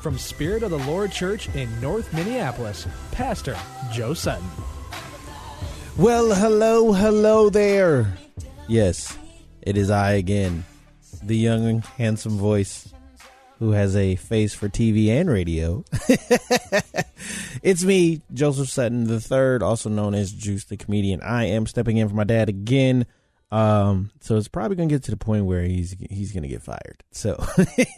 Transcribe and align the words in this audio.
from 0.00 0.18
Spirit 0.18 0.62
of 0.62 0.70
the 0.70 0.78
Lord 0.78 1.12
Church 1.12 1.48
in 1.54 1.68
North 1.80 2.12
Minneapolis, 2.12 2.86
Pastor 3.12 3.56
Joe 3.92 4.14
Sutton. 4.14 4.48
Well, 5.96 6.34
hello, 6.34 6.92
hello 6.92 7.50
there. 7.50 8.16
Yes, 8.68 9.16
it 9.62 9.76
is 9.76 9.90
I 9.90 10.12
again, 10.12 10.64
the 11.22 11.36
young, 11.36 11.80
handsome 11.96 12.38
voice 12.38 12.92
who 13.58 13.72
has 13.72 13.96
a 13.96 14.14
face 14.16 14.54
for 14.54 14.68
TV 14.68 15.08
and 15.08 15.28
radio. 15.28 15.84
it's 17.62 17.82
me, 17.82 18.22
Joseph 18.32 18.68
Sutton 18.68 19.04
the 19.04 19.20
third, 19.20 19.62
also 19.62 19.90
known 19.90 20.14
as 20.14 20.32
Juice 20.32 20.64
the 20.64 20.76
comedian. 20.76 21.20
I 21.22 21.46
am 21.46 21.66
stepping 21.66 21.96
in 21.96 22.08
for 22.08 22.14
my 22.14 22.24
dad 22.24 22.48
again. 22.48 23.06
Um, 23.50 24.10
so 24.20 24.36
it's 24.36 24.48
probably 24.48 24.76
gonna 24.76 24.88
get 24.88 25.04
to 25.04 25.10
the 25.10 25.16
point 25.16 25.46
where 25.46 25.62
he's 25.62 25.96
he's 26.10 26.32
gonna 26.32 26.48
get 26.48 26.62
fired. 26.62 27.02
So 27.12 27.42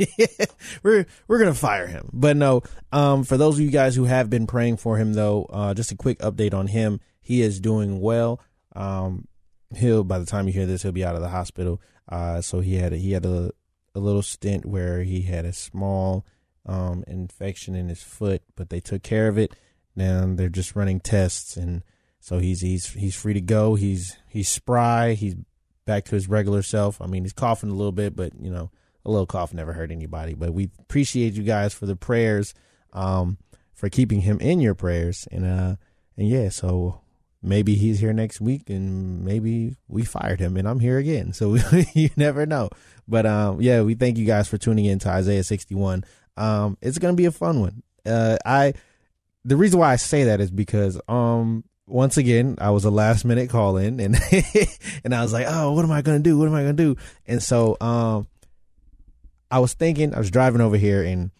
we're 0.82 1.06
we're 1.26 1.38
gonna 1.38 1.54
fire 1.54 1.86
him. 1.88 2.08
But 2.12 2.36
no, 2.36 2.62
um, 2.92 3.24
for 3.24 3.36
those 3.36 3.54
of 3.54 3.60
you 3.60 3.70
guys 3.70 3.96
who 3.96 4.04
have 4.04 4.30
been 4.30 4.46
praying 4.46 4.76
for 4.76 4.96
him 4.96 5.14
though, 5.14 5.46
uh, 5.50 5.74
just 5.74 5.92
a 5.92 5.96
quick 5.96 6.18
update 6.20 6.54
on 6.54 6.68
him. 6.68 7.00
He 7.20 7.42
is 7.42 7.60
doing 7.60 8.00
well. 8.00 8.40
Um, 8.74 9.26
he'll 9.76 10.04
by 10.04 10.18
the 10.18 10.26
time 10.26 10.46
you 10.46 10.52
hear 10.52 10.66
this, 10.66 10.82
he'll 10.82 10.92
be 10.92 11.04
out 11.04 11.16
of 11.16 11.22
the 11.22 11.28
hospital. 11.28 11.80
Uh, 12.08 12.40
so 12.40 12.60
he 12.60 12.76
had 12.76 12.92
a, 12.92 12.96
he 12.96 13.12
had 13.12 13.26
a 13.26 13.50
a 13.94 14.00
little 14.00 14.22
stint 14.22 14.64
where 14.64 15.02
he 15.02 15.22
had 15.22 15.44
a 15.44 15.52
small 15.52 16.24
um 16.66 17.02
infection 17.08 17.74
in 17.74 17.88
his 17.88 18.02
foot, 18.02 18.42
but 18.54 18.70
they 18.70 18.80
took 18.80 19.02
care 19.02 19.26
of 19.26 19.36
it. 19.36 19.52
Now 19.96 20.24
they're 20.28 20.48
just 20.48 20.76
running 20.76 21.00
tests 21.00 21.56
and 21.56 21.82
so 22.20 22.38
he's 22.38 22.60
he's 22.60 22.86
he's 22.92 23.14
free 23.14 23.34
to 23.34 23.40
go. 23.40 23.74
He's 23.74 24.16
he's 24.28 24.48
spry. 24.48 25.14
He's 25.14 25.34
back 25.86 26.04
to 26.04 26.14
his 26.14 26.28
regular 26.28 26.62
self. 26.62 27.00
I 27.00 27.06
mean, 27.06 27.24
he's 27.24 27.32
coughing 27.32 27.70
a 27.70 27.74
little 27.74 27.92
bit, 27.92 28.14
but 28.14 28.32
you 28.40 28.50
know, 28.50 28.70
a 29.04 29.10
little 29.10 29.26
cough 29.26 29.54
never 29.54 29.72
hurt 29.72 29.90
anybody. 29.90 30.34
But 30.34 30.52
we 30.52 30.70
appreciate 30.78 31.32
you 31.34 31.42
guys 31.42 31.72
for 31.72 31.86
the 31.86 31.96
prayers, 31.96 32.54
um, 32.92 33.38
for 33.74 33.88
keeping 33.88 34.20
him 34.20 34.38
in 34.40 34.60
your 34.60 34.74
prayers, 34.74 35.26
and 35.32 35.46
uh, 35.46 35.76
and 36.16 36.28
yeah, 36.28 36.50
so 36.50 37.00
maybe 37.42 37.74
he's 37.74 38.00
here 38.00 38.12
next 38.12 38.40
week, 38.40 38.68
and 38.68 39.24
maybe 39.24 39.76
we 39.88 40.04
fired 40.04 40.40
him, 40.40 40.58
and 40.58 40.68
I'm 40.68 40.80
here 40.80 40.98
again. 40.98 41.32
So 41.32 41.56
you 41.94 42.10
never 42.16 42.44
know. 42.44 42.68
But 43.08 43.24
um, 43.24 43.62
yeah, 43.62 43.80
we 43.82 43.94
thank 43.94 44.18
you 44.18 44.26
guys 44.26 44.46
for 44.46 44.58
tuning 44.58 44.84
in 44.84 44.98
to 45.00 45.08
Isaiah 45.08 45.42
61. 45.42 46.04
Um, 46.36 46.76
it's 46.82 46.98
gonna 46.98 47.14
be 47.14 47.26
a 47.26 47.32
fun 47.32 47.60
one. 47.60 47.82
Uh, 48.04 48.36
I 48.44 48.74
the 49.44 49.56
reason 49.56 49.80
why 49.80 49.92
I 49.92 49.96
say 49.96 50.24
that 50.24 50.40
is 50.40 50.50
because 50.50 51.00
um 51.08 51.64
once 51.90 52.16
again, 52.16 52.56
I 52.60 52.70
was 52.70 52.84
a 52.84 52.90
last 52.90 53.24
minute 53.24 53.50
call 53.50 53.76
in 53.76 54.00
and 54.00 54.16
and 55.04 55.14
I 55.14 55.22
was 55.22 55.32
like, 55.32 55.46
oh, 55.48 55.72
what 55.72 55.84
am 55.84 55.92
I 55.92 56.02
gonna 56.02 56.20
do? 56.20 56.38
What 56.38 56.48
am 56.48 56.54
I 56.54 56.62
gonna 56.62 56.72
do? 56.72 56.96
And 57.26 57.42
so 57.42 57.76
um 57.80 58.26
I 59.50 59.58
was 59.58 59.74
thinking, 59.74 60.14
I 60.14 60.18
was 60.18 60.30
driving 60.30 60.60
over 60.60 60.76
here 60.76 61.02
and 61.02 61.30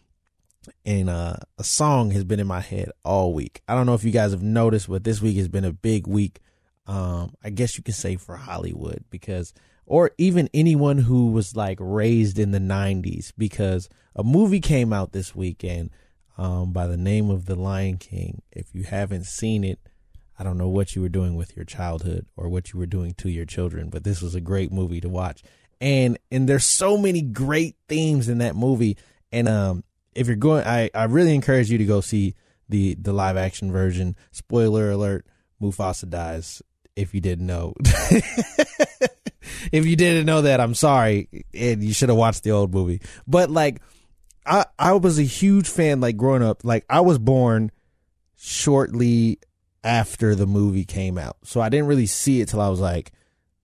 and 0.85 1.09
uh, 1.09 1.37
a 1.59 1.65
song 1.65 2.11
has 2.11 2.25
been 2.25 2.41
in 2.41 2.47
my 2.47 2.61
head 2.61 2.91
all 3.05 3.33
week. 3.33 3.63
I 3.69 3.75
don't 3.75 3.87
know 3.87 3.95
if 3.95 4.05
you 4.05 4.11
guys 4.11 4.33
have 4.33 4.43
noticed, 4.43 4.89
but 4.89 5.05
this 5.05 5.23
week 5.23 5.37
has 5.37 5.49
been 5.49 5.65
a 5.65 5.73
big 5.73 6.07
week. 6.07 6.41
Um, 6.87 7.35
I 7.43 7.51
guess 7.51 7.77
you 7.77 7.83
could 7.83 7.95
say 7.95 8.17
for 8.17 8.37
Hollywood 8.37 9.05
because, 9.11 9.55
or 9.87 10.11
even 10.19 10.51
anyone 10.53 10.99
who 10.99 11.31
was 11.31 11.57
like 11.57 11.79
raised 11.81 12.39
in 12.39 12.51
the 12.51 12.59
'90s, 12.59 13.33
because 13.39 13.89
a 14.15 14.23
movie 14.23 14.61
came 14.61 14.93
out 14.93 15.13
this 15.13 15.35
weekend 15.35 15.91
um, 16.37 16.73
by 16.73 16.87
the 16.87 16.97
name 16.97 17.31
of 17.31 17.47
The 17.47 17.57
Lion 17.57 17.97
King. 17.97 18.43
If 18.51 18.75
you 18.75 18.85
haven't 18.85 19.25
seen 19.25 19.65
it, 19.65 19.79
I 20.41 20.43
don't 20.43 20.57
know 20.57 20.69
what 20.69 20.97
you 20.97 21.03
were 21.03 21.11
doing 21.11 21.37
with 21.37 21.55
your 21.55 21.67
childhood 21.67 22.25
or 22.35 22.49
what 22.49 22.73
you 22.73 22.79
were 22.81 22.87
doing 22.87 23.13
to 23.19 23.29
your 23.29 23.45
children, 23.45 23.91
but 23.91 24.05
this 24.05 24.23
was 24.23 24.35
a 24.35 24.41
great 24.41 24.73
movie 24.73 24.99
to 25.03 25.09
watch. 25.09 25.43
And 25.83 26.19
and 26.33 26.49
there's 26.49 26.65
so 26.65 26.97
many 26.97 27.21
great 27.21 27.77
themes 27.89 28.27
in 28.27 28.39
that 28.39 28.57
movie. 28.57 28.97
And 29.31 29.51
um, 29.51 29.85
if 30.15 30.29
you're 30.29 30.37
going, 30.37 30.65
I, 30.67 30.89
I 30.95 31.05
really 31.05 31.35
encourage 31.35 31.71
you 31.71 31.77
to 31.77 31.85
go 31.85 32.01
see 32.01 32.37
the 32.71 32.95
the 32.95 33.13
live 33.13 33.37
action 33.37 33.71
version. 33.71 34.17
Spoiler 34.31 34.91
alert: 34.91 35.27
Mufasa 35.61 36.09
dies. 36.09 36.63
If 36.97 37.13
you 37.15 37.21
didn't 37.21 37.47
know, 37.47 37.75
if 39.73 39.85
you 39.85 39.95
didn't 39.95 40.25
know 40.25 40.43
that, 40.43 40.59
I'm 40.59 40.75
sorry, 40.75 41.29
and 41.53 41.85
you 41.85 41.93
should 41.93 42.09
have 42.09 42.19
watched 42.19 42.45
the 42.45 42.53
old 42.53 42.73
movie. 42.73 43.03
But 43.27 43.51
like, 43.51 43.83
I 44.47 44.65
I 44.79 44.95
was 44.95 45.19
a 45.19 45.23
huge 45.23 45.69
fan. 45.69 46.01
Like 46.01 46.17
growing 46.17 46.43
up, 46.43 46.65
like 46.65 46.87
I 46.89 47.01
was 47.01 47.19
born 47.19 47.71
shortly 48.37 49.39
after 49.83 50.35
the 50.35 50.47
movie 50.47 50.85
came 50.85 51.19
out. 51.19 51.37
So 51.45 51.61
I 51.61 51.69
didn't 51.69 51.87
really 51.87 52.07
see 52.07 52.41
it 52.41 52.49
till 52.49 52.61
I 52.61 52.69
was 52.69 52.81
like 52.81 53.13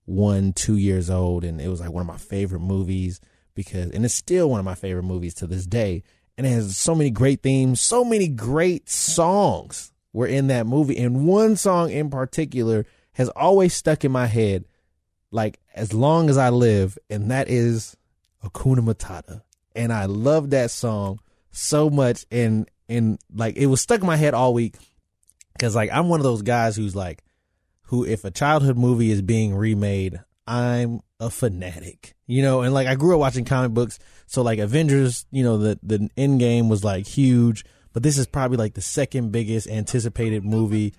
one, 0.04 0.53
two 0.53 0.77
years 0.77 1.10
old. 1.10 1.44
And 1.44 1.60
it 1.60 1.69
was 1.69 1.81
like 1.81 1.91
one 1.93 2.00
of 2.00 2.06
my 2.06 2.16
favorite 2.16 2.60
movies 2.60 3.21
because, 3.54 3.91
and 3.91 4.04
it's 4.04 4.15
still 4.15 4.50
one 4.50 4.60
of 4.60 4.65
my 4.65 4.75
favorite 4.75 5.03
movies 5.03 5.34
to 5.34 5.47
this 5.47 5.66
day. 5.66 6.03
And 6.38 6.47
it 6.47 6.50
has 6.50 6.77
so 6.77 6.94
many 6.94 7.10
great 7.10 7.43
themes, 7.43 7.81
so 7.81 8.04
many 8.04 8.28
great 8.28 8.88
songs 8.88 9.93
were 10.12 10.27
in 10.27 10.49
that 10.49 10.66
movie. 10.66 10.99
And 10.99 11.27
one 11.27 11.56
song 11.56 11.91
in 11.91 12.10
particular 12.10 12.87
has 13.12 13.28
always 13.31 13.75
stuck 13.75 14.04
in 14.04 14.12
my 14.12 14.27
head 14.27 14.65
like 15.31 15.59
as 15.75 15.93
long 15.93 16.31
as 16.31 16.38
I 16.38 16.50
live. 16.50 16.98
And 17.10 17.31
that 17.31 17.48
is 17.48 17.97
Akuna 18.44 18.81
Matata. 18.81 19.43
And 19.75 19.93
I 19.93 20.06
love 20.06 20.50
that 20.50 20.71
song 20.71 21.21
so 21.50 21.91
much. 21.91 22.25
And, 22.31 22.71
and 22.88 23.19
like 23.34 23.56
it 23.56 23.66
was 23.66 23.81
stuck 23.81 24.00
in 24.00 24.06
my 24.06 24.16
head 24.16 24.34
all 24.34 24.54
week 24.54 24.77
Cause 25.59 25.75
like 25.75 25.91
I'm 25.93 26.09
one 26.09 26.21
of 26.21 26.25
those 26.25 26.43
guys 26.43 26.77
who's 26.77 26.97
like, 26.97 27.22
who 27.83 28.05
if 28.05 28.25
a 28.25 28.31
childhood 28.31 28.77
movie 28.77 29.11
is 29.11 29.22
being 29.22 29.55
remade, 29.55 30.21
I'm 30.47 31.00
a 31.19 31.31
fanatic, 31.31 32.15
you 32.27 32.43
know. 32.43 32.62
And 32.62 32.75
like 32.75 32.87
I 32.87 32.94
grew 32.94 33.15
up 33.15 33.21
watching 33.21 33.44
comic 33.44 33.72
books, 33.72 33.99
so 34.27 34.43
like 34.43 34.59
Avengers, 34.59 35.27
you 35.31 35.43
know, 35.45 35.59
the 35.59 35.78
the 35.83 36.09
end 36.16 36.41
game 36.41 36.69
was 36.69 36.84
like 36.84 37.06
huge, 37.06 37.65
but 37.93 38.03
this 38.03 38.19
is 38.19 38.27
probably 38.27 38.56
like 38.56 38.75
the 38.75 38.83
second 38.83 39.33
biggest 39.33 39.69
anticipated 39.69 40.45
movie. 40.45 40.95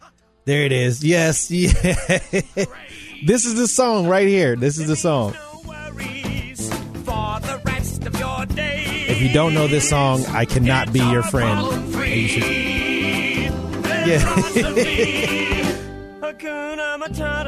There 0.45 0.63
it 0.63 0.71
is. 0.71 1.03
Yes, 1.03 1.51
yeah. 1.51 1.71
this 3.25 3.45
is 3.45 3.55
the 3.55 3.67
song 3.67 4.07
right 4.07 4.27
here. 4.27 4.55
This 4.55 4.77
is 4.77 4.87
the 4.87 4.95
song. 4.95 5.35
If 9.09 9.21
you 9.21 9.33
don't 9.33 9.53
know 9.53 9.67
this 9.67 9.89
song, 9.89 10.25
I 10.27 10.45
cannot 10.45 10.93
be 10.93 10.99
your 10.99 11.23
friend. 11.23 12.76
And 14.15 14.55
you 14.55 14.61
should- 14.63 14.77
yeah. 14.77 15.73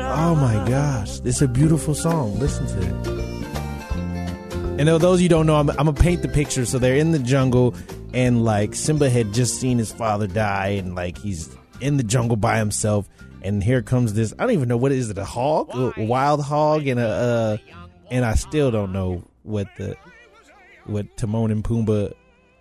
oh 0.16 0.36
my 0.36 0.70
gosh, 0.70 1.20
it's 1.24 1.42
a 1.42 1.48
beautiful 1.48 1.94
song. 1.96 2.40
Listen 2.40 2.66
to 2.68 2.80
it. 2.88 4.80
And 4.80 4.88
those 4.88 5.16
of 5.20 5.22
you 5.22 5.28
don't 5.30 5.46
know, 5.46 5.56
I'm, 5.58 5.70
I'm 5.72 5.76
gonna 5.76 5.94
paint 5.94 6.22
the 6.22 6.30
picture. 6.30 6.66
So 6.66 6.80
they're 6.80 6.96
in 6.96 7.12
the 7.12 7.20
jungle, 7.20 7.76
and 8.14 8.46
like 8.46 8.74
Simba 8.76 9.10
had 9.10 9.34
just 9.34 9.60
seen 9.60 9.78
his 9.78 9.92
father 9.92 10.26
die, 10.28 10.70
and 10.70 10.96
like 10.96 11.18
he's 11.18 11.54
in 11.82 11.98
the 11.98 12.04
jungle 12.04 12.38
by 12.38 12.58
himself. 12.58 13.10
And 13.42 13.64
here 13.64 13.82
comes 13.82 14.14
this. 14.14 14.34
I 14.38 14.44
don't 14.44 14.52
even 14.52 14.68
know 14.70 14.78
what 14.78 14.92
is 14.92 15.10
it, 15.10 15.18
a 15.18 15.26
hog, 15.26 15.70
a 15.98 16.04
wild 16.04 16.42
hog, 16.44 16.88
and 16.88 17.00
a, 17.00 17.08
uh, 17.08 17.58
and 18.12 18.24
I 18.26 18.36
still 18.36 18.72
don't 18.72 18.92
know 18.94 19.24
what 19.44 19.68
the 19.78 19.96
what 20.86 21.16
Timon 21.18 21.52
and 21.52 21.64
Pumbaa 21.64 22.14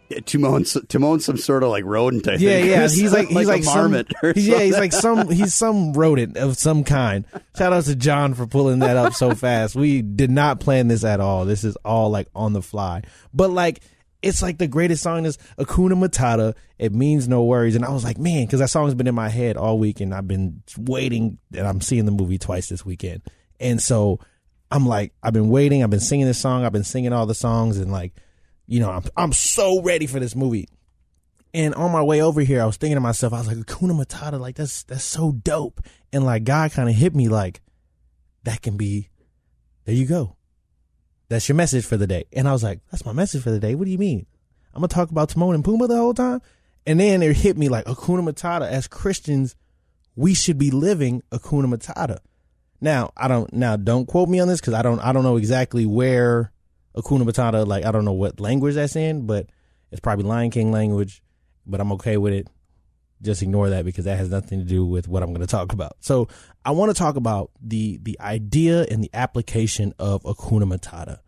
Yeah, 0.08 0.20
Timon's, 0.20 1.24
some 1.24 1.36
sort 1.36 1.62
of 1.62 1.68
like 1.68 1.84
rodent. 1.84 2.26
I 2.26 2.38
think. 2.38 2.42
Yeah, 2.42 2.58
yeah. 2.58 2.82
He's 2.88 3.12
like 3.12 3.28
he's 3.28 3.46
like, 3.46 3.62
a 3.62 3.66
marmot. 3.66 4.08
Some, 4.08 4.30
or 4.30 4.32
yeah, 4.36 4.60
he's 4.60 4.78
like 4.78 4.92
some 4.92 5.30
he's 5.30 5.54
some 5.54 5.92
rodent 5.92 6.36
of 6.36 6.56
some 6.56 6.82
kind. 6.84 7.26
Shout 7.56 7.72
out 7.72 7.84
to 7.84 7.94
John 7.94 8.34
for 8.34 8.46
pulling 8.46 8.78
that 8.78 8.96
up 8.96 9.12
so 9.12 9.34
fast. 9.34 9.76
We 9.76 10.00
did 10.00 10.30
not 10.30 10.60
plan 10.60 10.88
this 10.88 11.04
at 11.04 11.20
all. 11.20 11.44
This 11.44 11.62
is 11.62 11.76
all 11.84 12.10
like 12.10 12.28
on 12.34 12.54
the 12.54 12.62
fly. 12.62 13.02
But 13.34 13.50
like 13.50 13.80
it's 14.22 14.42
like 14.42 14.58
the 14.58 14.66
greatest 14.66 15.02
song 15.02 15.26
is 15.26 15.38
Akuna 15.58 15.92
Matata. 15.92 16.54
It 16.78 16.92
means 16.92 17.28
no 17.28 17.44
worries. 17.44 17.76
And 17.76 17.84
I 17.84 17.90
was 17.90 18.04
like, 18.04 18.18
man, 18.18 18.46
because 18.46 18.60
that 18.60 18.70
song's 18.70 18.94
been 18.94 19.06
in 19.06 19.14
my 19.14 19.28
head 19.28 19.56
all 19.56 19.78
week 19.78 20.00
and 20.00 20.14
I've 20.14 20.26
been 20.26 20.62
waiting 20.76 21.38
and 21.54 21.66
I'm 21.66 21.80
seeing 21.80 22.04
the 22.04 22.12
movie 22.12 22.38
twice 22.38 22.68
this 22.68 22.84
weekend. 22.84 23.22
And 23.60 23.80
so 23.80 24.20
I'm 24.70 24.86
like, 24.86 25.12
I've 25.22 25.32
been 25.32 25.50
waiting. 25.50 25.82
I've 25.82 25.90
been 25.90 26.00
singing 26.00 26.26
this 26.26 26.40
song. 26.40 26.64
I've 26.64 26.72
been 26.72 26.84
singing 26.84 27.12
all 27.12 27.26
the 27.26 27.34
songs 27.34 27.78
and 27.78 27.92
like, 27.92 28.14
you 28.68 28.80
know, 28.80 28.90
I'm, 28.90 29.02
I'm 29.16 29.32
so 29.32 29.82
ready 29.82 30.06
for 30.06 30.20
this 30.20 30.36
movie. 30.36 30.68
And 31.54 31.74
on 31.74 31.90
my 31.90 32.02
way 32.02 32.20
over 32.20 32.42
here, 32.42 32.62
I 32.62 32.66
was 32.66 32.76
thinking 32.76 32.96
to 32.96 33.00
myself, 33.00 33.32
I 33.32 33.38
was 33.38 33.48
like, 33.48 33.56
Akuna 33.56 33.98
Matata, 33.98 34.38
like 34.38 34.56
that's, 34.56 34.84
that's 34.84 35.02
so 35.02 35.32
dope. 35.32 35.80
And 36.12 36.24
like 36.24 36.44
God 36.44 36.70
kind 36.72 36.88
of 36.88 36.94
hit 36.94 37.14
me 37.14 37.28
like, 37.28 37.62
that 38.44 38.60
can 38.60 38.76
be, 38.76 39.08
there 39.86 39.94
you 39.94 40.04
go. 40.04 40.36
That's 41.30 41.48
your 41.48 41.56
message 41.56 41.86
for 41.86 41.96
the 41.96 42.06
day. 42.06 42.24
And 42.32 42.46
I 42.46 42.52
was 42.52 42.62
like, 42.62 42.80
that's 42.90 43.06
my 43.06 43.12
message 43.12 43.42
for 43.42 43.50
the 43.50 43.58
day. 43.58 43.74
What 43.74 43.86
do 43.86 43.90
you 43.90 43.98
mean? 43.98 44.26
I'm 44.74 44.80
gonna 44.80 44.88
talk 44.88 45.10
about 45.10 45.30
Timon 45.30 45.54
and 45.54 45.64
Pumbaa 45.64 45.88
the 45.88 45.96
whole 45.96 46.14
time. 46.14 46.40
And 46.86 47.00
then 47.00 47.22
it 47.22 47.36
hit 47.36 47.56
me 47.56 47.68
like 47.68 47.86
Akuna 47.86 48.22
Matata. 48.22 48.68
As 48.68 48.86
Christians, 48.86 49.56
we 50.14 50.34
should 50.34 50.58
be 50.58 50.70
living 50.70 51.22
Akuna 51.32 51.74
Matata. 51.74 52.18
Now, 52.80 53.10
I 53.16 53.28
don't 53.28 53.52
now 53.52 53.76
don't 53.76 54.06
quote 54.06 54.28
me 54.28 54.40
on 54.40 54.48
this 54.48 54.60
because 54.60 54.74
I 54.74 54.82
don't 54.82 55.00
I 55.00 55.12
don't 55.12 55.24
know 55.24 55.36
exactly 55.36 55.86
where 55.86 56.52
Akuna 56.98 57.22
Matata 57.22 57.66
like 57.66 57.84
I 57.84 57.92
don't 57.92 58.04
know 58.04 58.12
what 58.12 58.40
language 58.40 58.74
that's 58.74 58.96
in, 58.96 59.26
but 59.26 59.46
it's 59.90 60.00
probably 60.00 60.24
Lion 60.24 60.50
King 60.50 60.72
language. 60.72 61.22
But 61.66 61.80
I'm 61.80 61.92
okay 61.92 62.16
with 62.16 62.32
it. 62.32 62.48
Just 63.20 63.42
ignore 63.42 63.70
that 63.70 63.84
because 63.84 64.04
that 64.04 64.18
has 64.18 64.30
nothing 64.30 64.60
to 64.60 64.64
do 64.64 64.84
with 64.84 65.08
what 65.08 65.22
I'm 65.22 65.30
going 65.30 65.40
to 65.40 65.50
talk 65.50 65.72
about. 65.72 65.96
So 66.00 66.28
I 66.64 66.70
want 66.70 66.90
to 66.90 66.98
talk 66.98 67.16
about 67.16 67.50
the 67.60 67.98
the 68.02 68.18
idea 68.20 68.84
and 68.84 69.02
the 69.02 69.10
application 69.12 69.92
of 69.98 70.22
Akuna 70.22 70.64
Matata. 70.64 71.18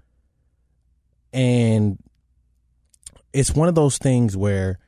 And 1.33 1.99
it's 3.33 3.55
one 3.55 3.69
of 3.69 3.75
those 3.75 3.99
things 3.99 4.37
where 4.37 4.79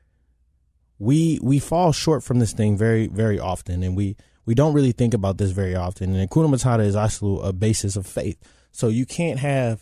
we 0.99 1.39
we 1.43 1.59
fall 1.59 1.93
short 1.93 2.23
from 2.23 2.39
this 2.39 2.53
thing 2.53 2.77
very 2.77 3.09
very 3.09 3.39
often 3.39 3.83
and 3.83 3.97
we 3.97 4.17
we 4.47 4.55
don't 4.55 4.73
really 4.73 4.93
think 4.93 5.15
about 5.15 5.39
this 5.39 5.51
very 5.51 5.75
often 5.75 6.15
and 6.15 6.29
Akuna 6.29 6.53
Matata 6.53 6.85
is 6.85 6.97
also 6.97 7.39
a 7.39 7.53
basis 7.53 7.97
of 7.97 8.07
faith. 8.07 8.39
So 8.73 8.89
you 8.89 9.07
can't 9.07 9.39
have 9.39 9.81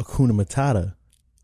Akuna 0.00 0.32
Matata 0.32 0.94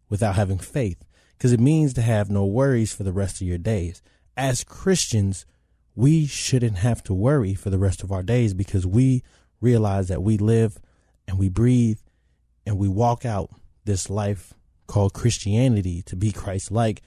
without 0.09 0.37
having 0.37 0.59
faith 0.59 1.05
because 1.37 1.53
it 1.53 1.61
means 1.61 1.93
to 1.95 2.03
have 2.03 2.31
no 2.31 2.45
worries 2.45 2.95
for 2.95 3.03
the 3.03 3.13
rest 3.13 3.41
of 3.41 3.47
your 3.47 3.59
days. 3.59 4.03
As 4.37 4.65
Christians, 4.65 5.47
we 5.95 6.27
shouldn't 6.27 6.79
have 6.79 7.03
to 7.05 7.15
worry 7.15 7.55
for 7.55 7.71
the 7.71 7.79
rest 7.79 8.03
of 8.03 8.13
our 8.13 8.23
days 8.23 8.55
because 8.55 8.87
we 8.87 9.23
realize 9.61 10.09
that 10.09 10.23
we 10.23 10.39
live 10.39 10.79
and 11.27 11.39
we 11.39 11.49
breathe 11.49 11.99
and 12.67 12.79
we 12.79 12.89
walk 12.89 13.25
out 13.25 13.51
this 13.85 14.11
life 14.11 14.55
called 14.87 15.13
Christianity 15.13 16.03
to 16.03 16.17
be 16.17 16.33
Christ 16.33 16.71
like 16.71 17.03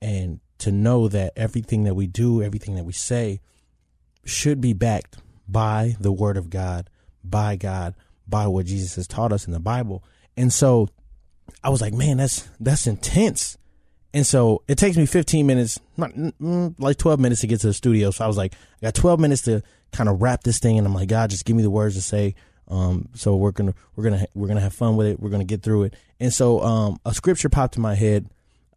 and 0.00 0.40
to 0.58 0.70
know 0.70 1.08
that 1.08 1.32
everything 1.36 1.84
that 1.84 1.94
we 1.94 2.06
do, 2.06 2.42
everything 2.42 2.74
that 2.76 2.84
we 2.84 2.92
say 2.92 3.40
should 4.24 4.60
be 4.60 4.72
backed 4.72 5.18
by 5.48 5.96
the 6.00 6.12
word 6.12 6.36
of 6.36 6.50
God, 6.50 6.88
by 7.22 7.56
God, 7.56 7.94
by 8.26 8.46
what 8.46 8.66
Jesus 8.66 8.94
has 8.96 9.06
taught 9.06 9.32
us 9.32 9.46
in 9.46 9.52
the 9.52 9.60
Bible. 9.60 10.04
And 10.36 10.52
so 10.52 10.88
I 11.62 11.70
was 11.70 11.80
like, 11.80 11.92
man, 11.92 12.18
that's 12.18 12.48
that's 12.60 12.86
intense. 12.86 13.56
And 14.12 14.26
so 14.26 14.62
it 14.68 14.78
takes 14.78 14.96
me 14.96 15.06
15 15.06 15.44
minutes, 15.44 15.80
not 15.96 16.12
mm, 16.12 16.74
like 16.78 16.98
12 16.98 17.18
minutes 17.18 17.40
to 17.40 17.48
get 17.48 17.60
to 17.60 17.66
the 17.66 17.74
studio. 17.74 18.12
So 18.12 18.24
I 18.24 18.28
was 18.28 18.36
like, 18.36 18.54
I 18.80 18.86
got 18.86 18.94
12 18.94 19.18
minutes 19.18 19.42
to 19.42 19.62
kind 19.90 20.08
of 20.08 20.22
wrap 20.22 20.44
this 20.44 20.60
thing. 20.60 20.78
And 20.78 20.86
I'm 20.86 20.94
like, 20.94 21.08
God, 21.08 21.30
just 21.30 21.44
give 21.44 21.56
me 21.56 21.62
the 21.62 21.70
words 21.70 21.96
to 21.96 22.00
say. 22.00 22.36
Um, 22.68 23.08
so 23.14 23.36
we're 23.36 23.50
gonna 23.50 23.74
we're 23.94 24.04
gonna 24.04 24.26
we're 24.34 24.48
gonna 24.48 24.60
have 24.60 24.72
fun 24.72 24.96
with 24.96 25.06
it. 25.06 25.20
We're 25.20 25.30
gonna 25.30 25.44
get 25.44 25.62
through 25.62 25.84
it. 25.84 25.94
And 26.20 26.32
so 26.32 26.60
um, 26.62 26.98
a 27.04 27.12
scripture 27.12 27.48
popped 27.48 27.76
in 27.76 27.82
my 27.82 27.94
head, 27.94 28.30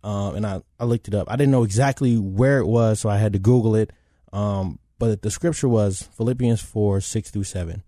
um, 0.03 0.35
and 0.35 0.45
I 0.45 0.61
I 0.79 0.85
looked 0.85 1.07
it 1.07 1.13
up. 1.13 1.29
I 1.29 1.35
didn't 1.35 1.51
know 1.51 1.63
exactly 1.63 2.17
where 2.17 2.59
it 2.59 2.67
was, 2.67 2.99
so 2.99 3.09
I 3.09 3.17
had 3.17 3.33
to 3.33 3.39
Google 3.39 3.75
it. 3.75 3.91
Um, 4.33 4.79
but 4.99 5.21
the 5.21 5.31
scripture 5.31 5.69
was 5.69 6.09
Philippians 6.17 6.61
four 6.61 6.99
six 6.99 7.31
through 7.31 7.45
seven, 7.45 7.83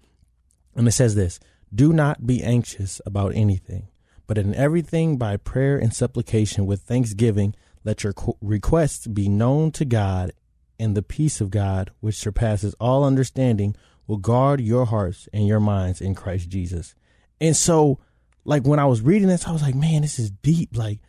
and 0.76 0.88
it 0.88 0.92
says 0.92 1.16
this: 1.16 1.40
Do 1.74 1.94
not 1.94 2.26
be 2.26 2.44
anxious 2.44 3.02
about 3.06 3.36
anything, 3.36 3.88
but 4.28 4.38
in 4.38 4.56
everything 4.56 5.18
by 5.18 5.38
prayer 5.38 5.78
and 5.78 5.94
supplication 5.94 6.66
with 6.66 6.82
thanksgiving, 6.82 7.56
let 7.84 8.04
your 8.04 8.14
requests 8.42 9.08
be 9.08 9.30
known 9.30 9.72
to 9.72 9.86
God, 9.86 10.32
and 10.80 10.96
the 10.96 11.04
peace 11.04 11.42
of 11.42 11.52
God, 11.52 11.92
which 12.00 12.16
surpasses 12.16 12.76
all 12.80 13.04
understanding 13.04 13.76
will 14.08 14.18
guard 14.18 14.60
your 14.62 14.86
hearts 14.86 15.30
and 15.32 15.48
your 15.48 15.60
minds 15.60 16.02
in 16.02 16.16
Christ 16.16 16.50
Jesus. 16.50 16.96
And 17.40 17.56
so, 17.56 18.00
like, 18.44 18.66
when 18.66 18.80
I 18.80 18.86
was 18.86 19.02
reading 19.02 19.28
this, 19.28 19.48
I 19.48 19.52
was 19.52 19.62
like, 19.62 19.76
man, 19.76 20.02
this 20.02 20.18
is 20.18 20.32
deep. 20.32 20.76
Like, 20.76 21.00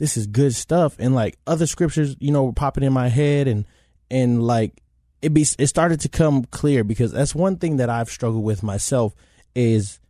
this 0.00 0.16
is 0.16 0.26
good 0.26 0.54
stuff. 0.54 0.96
And 0.98 1.14
like 1.14 1.38
other 1.46 1.66
scriptures, 1.66 2.16
you 2.20 2.32
know, 2.32 2.44
were 2.44 2.52
popping 2.52 2.84
in 2.84 2.92
my 2.92 3.08
head 3.08 3.46
and, 3.46 3.66
and 4.10 4.42
like, 4.42 4.82
it 5.22 5.34
be, 5.34 5.46
it 5.58 5.66
started 5.66 6.00
to 6.00 6.08
come 6.08 6.44
clear 6.44 6.84
because 6.84 7.12
that's 7.12 7.34
one 7.34 7.56
thing 7.56 7.76
that 7.76 7.90
I've 7.90 8.08
struggled 8.08 8.42
with 8.42 8.62
myself 8.62 9.14
is 9.54 10.00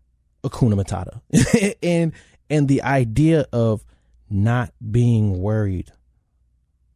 Akuna 0.42 0.74
Matata 0.74 1.76
and, 1.82 2.12
and 2.48 2.68
the 2.68 2.82
idea 2.82 3.46
of 3.52 3.84
not 4.28 4.72
being 4.90 5.40
worried 5.40 5.92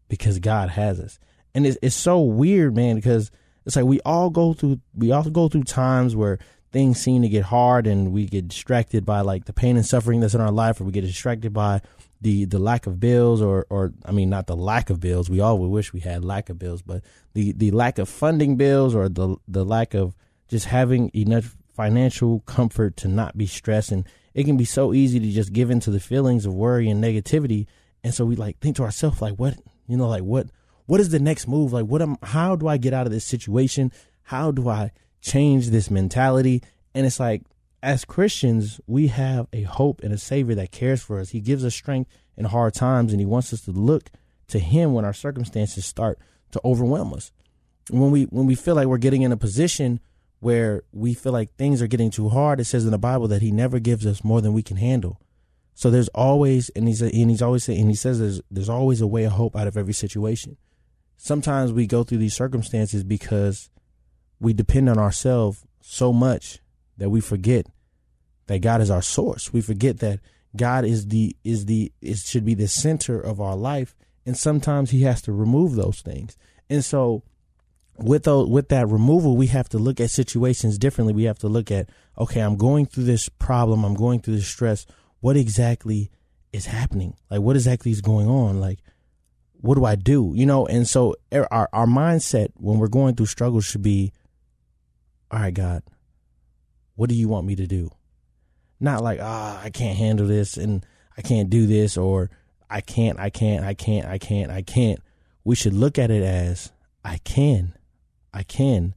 because 0.08 0.38
God 0.38 0.70
has 0.70 1.00
us. 1.00 1.18
And 1.54 1.66
it's, 1.66 1.78
it's 1.82 1.96
so 1.96 2.20
weird, 2.20 2.74
man, 2.74 2.96
because 2.96 3.30
it's 3.66 3.76
like 3.76 3.84
we 3.84 4.00
all 4.00 4.30
go 4.30 4.52
through 4.52 4.80
we 4.94 5.12
all 5.12 5.22
go 5.24 5.48
through 5.48 5.64
times 5.64 6.14
where 6.14 6.38
things 6.72 7.00
seem 7.00 7.22
to 7.22 7.28
get 7.28 7.44
hard 7.44 7.86
and 7.86 8.12
we 8.12 8.26
get 8.26 8.48
distracted 8.48 9.04
by 9.06 9.20
like 9.20 9.44
the 9.44 9.52
pain 9.52 9.76
and 9.76 9.86
suffering 9.86 10.20
that's 10.20 10.34
in 10.34 10.40
our 10.40 10.50
life 10.50 10.80
or 10.80 10.84
we 10.84 10.92
get 10.92 11.02
distracted 11.02 11.52
by 11.52 11.80
the 12.20 12.44
the 12.44 12.58
lack 12.58 12.86
of 12.86 13.00
bills 13.00 13.40
or 13.40 13.66
or 13.70 13.92
I 14.04 14.12
mean 14.12 14.28
not 14.28 14.46
the 14.46 14.56
lack 14.56 14.90
of 14.90 15.00
bills 15.00 15.30
we 15.30 15.40
all 15.40 15.58
would 15.58 15.70
wish 15.70 15.92
we 15.92 16.00
had 16.00 16.24
lack 16.24 16.50
of 16.50 16.58
bills 16.58 16.82
but 16.82 17.02
the 17.32 17.52
the 17.52 17.70
lack 17.70 17.98
of 17.98 18.08
funding 18.08 18.56
bills 18.56 18.94
or 18.94 19.08
the 19.08 19.36
the 19.46 19.64
lack 19.64 19.94
of 19.94 20.16
just 20.48 20.66
having 20.66 21.10
enough 21.14 21.56
financial 21.74 22.40
comfort 22.40 22.96
to 22.96 23.08
not 23.08 23.36
be 23.36 23.46
stressed 23.46 23.92
and 23.92 24.06
it 24.32 24.44
can 24.44 24.56
be 24.56 24.64
so 24.64 24.92
easy 24.92 25.20
to 25.20 25.30
just 25.30 25.52
give 25.52 25.70
into 25.70 25.90
the 25.90 26.00
feelings 26.00 26.46
of 26.46 26.54
worry 26.54 26.88
and 26.88 27.02
negativity 27.02 27.66
and 28.02 28.14
so 28.14 28.24
we 28.24 28.36
like 28.36 28.58
think 28.60 28.76
to 28.76 28.82
ourselves 28.82 29.20
like 29.20 29.34
what 29.34 29.54
you 29.86 29.96
know 29.96 30.08
like 30.08 30.22
what 30.22 30.48
what 30.86 31.00
is 31.00 31.10
the 31.10 31.18
next 31.18 31.48
move? 31.48 31.72
Like, 31.72 31.86
what 31.86 32.02
am, 32.02 32.16
how 32.22 32.56
do 32.56 32.68
I 32.68 32.76
get 32.76 32.94
out 32.94 33.06
of 33.06 33.12
this 33.12 33.24
situation? 33.24 33.92
How 34.24 34.50
do 34.50 34.68
I 34.68 34.92
change 35.20 35.70
this 35.70 35.90
mentality? 35.90 36.62
And 36.94 37.06
it's 37.06 37.20
like, 37.20 37.42
as 37.82 38.04
Christians, 38.04 38.80
we 38.86 39.08
have 39.08 39.46
a 39.52 39.62
hope 39.62 40.02
and 40.02 40.12
a 40.12 40.18
savior 40.18 40.54
that 40.54 40.72
cares 40.72 41.02
for 41.02 41.20
us. 41.20 41.30
He 41.30 41.40
gives 41.40 41.64
us 41.64 41.74
strength 41.74 42.10
in 42.36 42.46
hard 42.46 42.74
times 42.74 43.12
and 43.12 43.20
he 43.20 43.26
wants 43.26 43.52
us 43.52 43.62
to 43.62 43.72
look 43.72 44.10
to 44.48 44.58
him 44.58 44.94
when 44.94 45.04
our 45.04 45.12
circumstances 45.12 45.84
start 45.84 46.18
to 46.52 46.60
overwhelm 46.64 47.12
us. 47.12 47.30
When 47.90 48.10
we, 48.10 48.24
when 48.24 48.46
we 48.46 48.54
feel 48.54 48.74
like 48.74 48.86
we're 48.86 48.98
getting 48.98 49.22
in 49.22 49.32
a 49.32 49.36
position 49.36 50.00
where 50.44 50.82
we 50.92 51.14
feel 51.14 51.32
like 51.32 51.54
things 51.56 51.80
are 51.80 51.86
getting 51.86 52.10
too 52.10 52.28
hard, 52.28 52.60
it 52.60 52.64
says 52.64 52.84
in 52.84 52.90
the 52.90 52.98
Bible 52.98 53.28
that 53.28 53.42
he 53.42 53.50
never 53.50 53.78
gives 53.78 54.06
us 54.06 54.22
more 54.22 54.40
than 54.40 54.52
we 54.52 54.62
can 54.62 54.76
handle. 54.76 55.20
So 55.74 55.90
there's 55.90 56.08
always, 56.08 56.68
and 56.70 56.86
he's, 56.86 57.00
and 57.02 57.30
he's 57.30 57.42
always 57.42 57.64
saying, 57.64 57.80
and 57.80 57.88
he 57.88 57.96
says 57.96 58.20
there's, 58.20 58.40
there's 58.50 58.68
always 58.68 59.00
a 59.00 59.06
way 59.06 59.24
of 59.24 59.32
hope 59.32 59.56
out 59.56 59.66
of 59.66 59.76
every 59.76 59.94
situation 59.94 60.56
sometimes 61.16 61.72
we 61.72 61.86
go 61.86 62.04
through 62.04 62.18
these 62.18 62.34
circumstances 62.34 63.02
because 63.02 63.70
we 64.40 64.52
depend 64.52 64.88
on 64.88 64.98
ourselves 64.98 65.64
so 65.80 66.12
much 66.12 66.58
that 66.98 67.10
we 67.10 67.20
forget 67.20 67.66
that 68.46 68.60
God 68.60 68.80
is 68.80 68.90
our 68.90 69.02
source. 69.02 69.52
We 69.52 69.60
forget 69.62 70.00
that 70.00 70.20
God 70.54 70.84
is 70.84 71.08
the 71.08 71.34
is 71.42 71.66
the 71.66 71.92
it 72.00 72.18
should 72.18 72.44
be 72.44 72.54
the 72.54 72.68
center 72.68 73.18
of 73.18 73.40
our 73.40 73.56
life, 73.56 73.94
and 74.24 74.36
sometimes 74.36 74.90
He 74.90 75.02
has 75.02 75.22
to 75.22 75.32
remove 75.32 75.74
those 75.74 76.00
things. 76.00 76.36
And 76.70 76.84
so, 76.84 77.22
with 77.96 78.26
with 78.26 78.68
that 78.68 78.88
removal, 78.88 79.36
we 79.36 79.46
have 79.48 79.68
to 79.70 79.78
look 79.78 80.00
at 80.00 80.10
situations 80.10 80.78
differently. 80.78 81.12
We 81.12 81.24
have 81.24 81.38
to 81.40 81.48
look 81.48 81.70
at 81.70 81.88
okay, 82.18 82.40
I'm 82.40 82.56
going 82.56 82.86
through 82.86 83.04
this 83.04 83.28
problem, 83.28 83.84
I'm 83.84 83.94
going 83.94 84.20
through 84.20 84.36
this 84.36 84.48
stress. 84.48 84.86
What 85.20 85.36
exactly 85.36 86.10
is 86.52 86.66
happening? 86.66 87.16
Like, 87.30 87.40
what 87.40 87.56
exactly 87.56 87.90
is 87.90 88.00
going 88.00 88.28
on? 88.28 88.60
Like, 88.60 88.78
what 89.60 89.76
do 89.76 89.84
I 89.84 89.94
do? 89.94 90.32
You 90.34 90.46
know, 90.46 90.66
and 90.66 90.86
so 90.88 91.16
our 91.32 91.68
our 91.72 91.86
mindset 91.86 92.50
when 92.54 92.78
we're 92.78 92.88
going 92.88 93.14
through 93.14 93.26
struggles 93.26 93.64
should 93.64 93.82
be, 93.82 94.12
all 95.30 95.40
right, 95.40 95.54
God, 95.54 95.82
what 96.96 97.08
do 97.08 97.14
you 97.14 97.28
want 97.28 97.46
me 97.46 97.56
to 97.56 97.66
do? 97.66 97.90
Not 98.80 99.02
like, 99.02 99.18
ah, 99.22 99.58
oh, 99.58 99.64
I 99.64 99.70
can't 99.70 99.96
handle 99.96 100.26
this 100.26 100.56
and 100.56 100.84
I 101.16 101.22
can't 101.22 101.48
do 101.48 101.66
this 101.66 101.96
or 101.96 102.30
I 102.68 102.80
can't, 102.80 103.18
I 103.18 103.30
can't, 103.30 103.64
I 103.64 103.74
can't, 103.74 104.06
I 104.06 104.18
can't, 104.18 104.50
I 104.50 104.62
can't. 104.62 105.00
We 105.44 105.54
should 105.54 105.74
look 105.74 105.98
at 105.98 106.10
it 106.10 106.22
as 106.22 106.72
I 107.04 107.18
can, 107.18 107.74
I 108.34 108.42
can. 108.42 108.94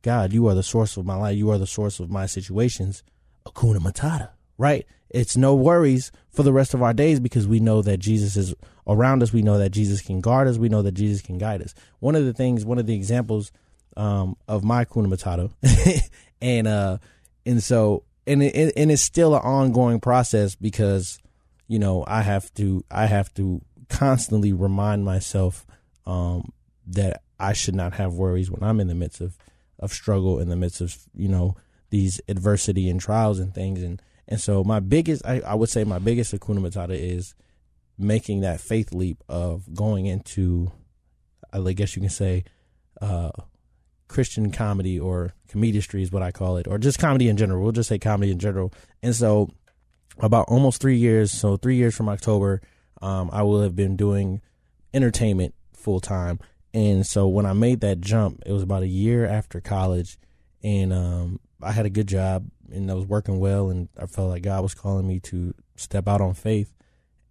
God, 0.00 0.32
you 0.32 0.48
are 0.48 0.54
the 0.54 0.62
source 0.62 0.96
of 0.96 1.06
my 1.06 1.14
life. 1.14 1.36
You 1.36 1.50
are 1.50 1.58
the 1.58 1.66
source 1.66 2.00
of 2.00 2.10
my 2.10 2.26
situations. 2.26 3.04
Akuna 3.46 3.78
Matata, 3.78 4.30
right? 4.56 4.86
It's 5.10 5.36
no 5.36 5.54
worries 5.54 6.10
for 6.30 6.42
the 6.42 6.52
rest 6.52 6.72
of 6.72 6.82
our 6.82 6.94
days 6.94 7.20
because 7.20 7.46
we 7.46 7.60
know 7.60 7.82
that 7.82 7.98
Jesus 7.98 8.36
is 8.36 8.54
around 8.86 9.22
us. 9.22 9.32
We 9.32 9.42
know 9.42 9.58
that 9.58 9.70
Jesus 9.70 10.00
can 10.00 10.20
guard 10.20 10.48
us. 10.48 10.56
We 10.56 10.70
know 10.70 10.82
that 10.82 10.92
Jesus 10.92 11.20
can 11.20 11.36
guide 11.38 11.60
us. 11.60 11.74
One 12.00 12.16
of 12.16 12.24
the 12.24 12.32
things, 12.32 12.64
one 12.64 12.78
of 12.78 12.86
the 12.86 12.94
examples 12.94 13.52
um, 13.96 14.36
of 14.48 14.64
my 14.64 14.84
Kuna 14.86 15.08
Matata, 15.08 15.52
and 16.40 16.66
uh, 16.66 16.98
and 17.44 17.62
so 17.62 18.04
and 18.26 18.42
it, 18.42 18.72
and 18.74 18.90
it's 18.90 19.02
still 19.02 19.34
an 19.34 19.42
ongoing 19.42 20.00
process 20.00 20.54
because 20.54 21.18
you 21.68 21.78
know 21.78 22.04
I 22.06 22.22
have 22.22 22.52
to 22.54 22.82
I 22.90 23.06
have 23.06 23.32
to 23.34 23.60
constantly 23.90 24.54
remind 24.54 25.04
myself 25.04 25.66
um, 26.06 26.52
that 26.86 27.22
I 27.42 27.52
should 27.52 27.74
not 27.74 27.94
have 27.94 28.14
worries 28.14 28.50
when 28.50 28.62
I'm 28.62 28.80
in 28.80 28.88
the 28.88 28.94
midst 28.94 29.20
of 29.20 29.36
of 29.78 29.92
struggle, 29.92 30.38
in 30.38 30.48
the 30.48 30.56
midst 30.56 30.80
of 30.80 30.96
you 31.14 31.28
know 31.28 31.56
these 31.90 32.20
adversity 32.28 32.88
and 32.88 33.00
trials 33.00 33.38
and 33.38 33.54
things, 33.54 33.82
and 33.82 34.00
and 34.28 34.40
so 34.40 34.64
my 34.64 34.80
biggest, 34.80 35.26
I, 35.26 35.40
I 35.40 35.54
would 35.54 35.68
say, 35.68 35.84
my 35.84 35.98
biggest 35.98 36.32
Hakuna 36.32 36.60
Matata 36.60 36.98
is 36.98 37.34
making 37.98 38.40
that 38.40 38.60
faith 38.60 38.92
leap 38.92 39.22
of 39.28 39.74
going 39.74 40.06
into, 40.06 40.72
I 41.52 41.60
guess 41.72 41.96
you 41.96 42.00
can 42.00 42.10
say, 42.10 42.44
uh, 43.00 43.30
Christian 44.08 44.50
comedy 44.50 44.98
or 44.98 45.34
comedistry 45.48 46.02
is 46.02 46.12
what 46.12 46.22
I 46.22 46.32
call 46.32 46.56
it, 46.56 46.66
or 46.68 46.78
just 46.78 46.98
comedy 46.98 47.28
in 47.28 47.36
general. 47.36 47.62
We'll 47.62 47.72
just 47.72 47.88
say 47.88 47.98
comedy 47.98 48.30
in 48.30 48.38
general. 48.38 48.72
And 49.02 49.14
so, 49.14 49.50
about 50.18 50.46
almost 50.48 50.80
three 50.80 50.96
years, 50.96 51.32
so 51.32 51.56
three 51.56 51.76
years 51.76 51.94
from 51.94 52.08
October, 52.08 52.60
um, 53.00 53.30
I 53.32 53.42
will 53.42 53.62
have 53.62 53.74
been 53.74 53.96
doing 53.96 54.40
entertainment 54.94 55.54
full 55.72 56.00
time. 56.00 56.38
And 56.74 57.06
so 57.06 57.28
when 57.28 57.46
I 57.46 57.52
made 57.52 57.80
that 57.80 58.00
jump, 58.00 58.42
it 58.46 58.52
was 58.52 58.62
about 58.62 58.82
a 58.82 58.88
year 58.88 59.26
after 59.26 59.60
college, 59.60 60.18
and 60.62 60.92
um, 60.92 61.40
I 61.62 61.72
had 61.72 61.86
a 61.86 61.90
good 61.90 62.06
job 62.06 62.46
and 62.72 62.90
I 62.90 62.94
was 62.94 63.06
working 63.06 63.38
well, 63.38 63.70
and 63.70 63.88
I 63.98 64.06
felt 64.06 64.30
like 64.30 64.42
God 64.42 64.62
was 64.62 64.74
calling 64.74 65.06
me 65.06 65.20
to 65.20 65.54
step 65.76 66.08
out 66.08 66.20
on 66.20 66.34
faith 66.34 66.74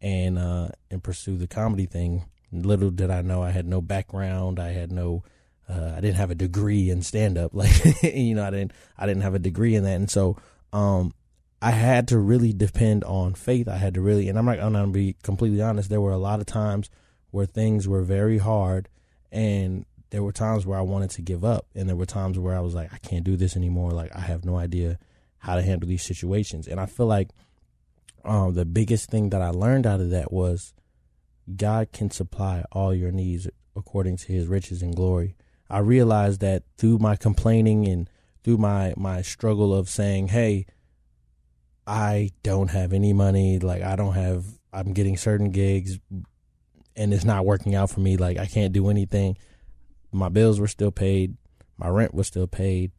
and 0.02 0.38
uh, 0.38 0.70
and 0.90 1.04
pursue 1.04 1.38
the 1.38 1.48
comedy 1.48 1.86
thing. 1.86 2.26
Little 2.52 2.92
did 2.92 3.10
I 3.10 3.22
know 3.22 3.42
I 3.42 3.52
had 3.52 3.66
no 3.66 3.82
background. 3.82 4.60
I 4.60 4.72
had 4.72 4.92
no. 4.92 5.24
Uh, 5.70 5.94
I 5.96 6.02
didn't 6.02 6.18
have 6.18 6.32
a 6.32 6.36
degree 6.36 6.90
in 6.90 7.02
stand 7.02 7.38
up. 7.38 7.52
Like 7.56 8.04
you 8.04 8.36
know, 8.36 8.44
I 8.44 8.52
didn't. 8.52 8.74
I 8.98 9.06
didn't 9.06 9.24
have 9.24 9.36
a 9.36 9.40
degree 9.40 9.76
in 9.76 9.84
that, 9.84 9.96
and 9.96 10.10
so 10.10 10.38
um, 10.74 11.14
I 11.62 11.72
had 11.72 12.08
to 12.10 12.18
really 12.18 12.54
depend 12.54 13.04
on 13.04 13.34
faith. 13.34 13.68
I 13.68 13.78
had 13.78 13.94
to 13.96 14.02
really, 14.02 14.30
and 14.30 14.38
I'm 14.38 14.46
not. 14.46 14.60
I'm 14.60 14.74
gonna 14.74 14.88
be 14.88 15.16
completely 15.24 15.62
honest. 15.62 15.90
There 15.90 16.02
were 16.02 16.12
a 16.12 16.18
lot 16.18 16.40
of 16.40 16.46
times 16.46 16.90
where 17.32 17.46
things 17.46 17.88
were 17.88 18.02
very 18.02 18.40
hard, 18.40 18.90
and 19.32 19.86
there 20.12 20.24
were 20.24 20.34
times 20.34 20.66
where 20.66 20.78
I 20.78 20.82
wanted 20.82 21.10
to 21.12 21.22
give 21.22 21.44
up, 21.44 21.68
and 21.74 21.88
there 21.88 21.96
were 21.96 22.06
times 22.06 22.38
where 22.38 22.56
I 22.56 22.60
was 22.60 22.76
like, 22.76 22.94
I 22.94 22.98
can't 22.98 23.24
do 23.24 23.38
this 23.38 23.56
anymore. 23.56 23.92
Like 23.92 24.16
I 24.16 24.20
have 24.20 24.46
no 24.46 24.58
idea 24.58 25.00
how 25.40 25.56
to 25.56 25.62
handle 25.62 25.90
these 25.90 26.04
situations. 26.04 26.68
And 26.68 26.80
I 26.80 26.86
feel 26.86 27.08
like 27.08 27.30
um, 28.24 28.54
the 28.54 28.66
biggest 28.66 29.10
thing 29.10 29.30
that 29.30 29.42
I 29.42 29.50
learned 29.50 29.88
out 29.88 30.00
of 30.00 30.12
that 30.12 30.32
was 30.32 30.74
God 31.56 31.92
can 31.92 32.12
supply 32.12 32.64
all 32.72 32.94
your 32.94 33.12
needs 33.12 33.48
according 33.76 34.18
to 34.18 34.34
his 34.34 34.48
riches 34.48 34.82
and 34.82 34.96
glory. 34.96 35.36
I 35.70 35.80
realized 35.80 36.42
that 36.42 36.64
through 36.78 37.00
my 37.00 37.16
complaining 37.16 37.88
and 37.88 38.10
through 38.44 38.58
my, 38.58 38.94
my 38.98 39.22
struggle 39.22 39.74
of 39.74 39.90
saying, 39.90 40.28
hey, 40.28 40.66
I 41.88 42.32
don't 42.44 42.70
have 42.70 42.94
any 42.94 43.14
money, 43.14 43.58
like 43.60 43.82
I 43.82 43.96
don't 43.96 44.14
have, 44.14 44.46
I'm 44.72 44.94
getting 44.94 45.18
certain 45.18 45.50
gigs 45.52 46.00
and 46.96 47.14
it's 47.14 47.26
not 47.26 47.46
working 47.46 47.76
out 47.76 47.90
for 47.90 48.00
me. 48.00 48.18
Like 48.18 48.38
I 48.38 48.46
can't 48.46 48.74
do 48.74 48.90
anything. 48.90 49.38
My 50.12 50.30
bills 50.30 50.60
were 50.60 50.68
still 50.68 50.92
paid. 50.92 51.38
My 51.78 51.88
rent 51.88 52.14
was 52.14 52.28
still 52.28 52.48
paid. 52.48 52.92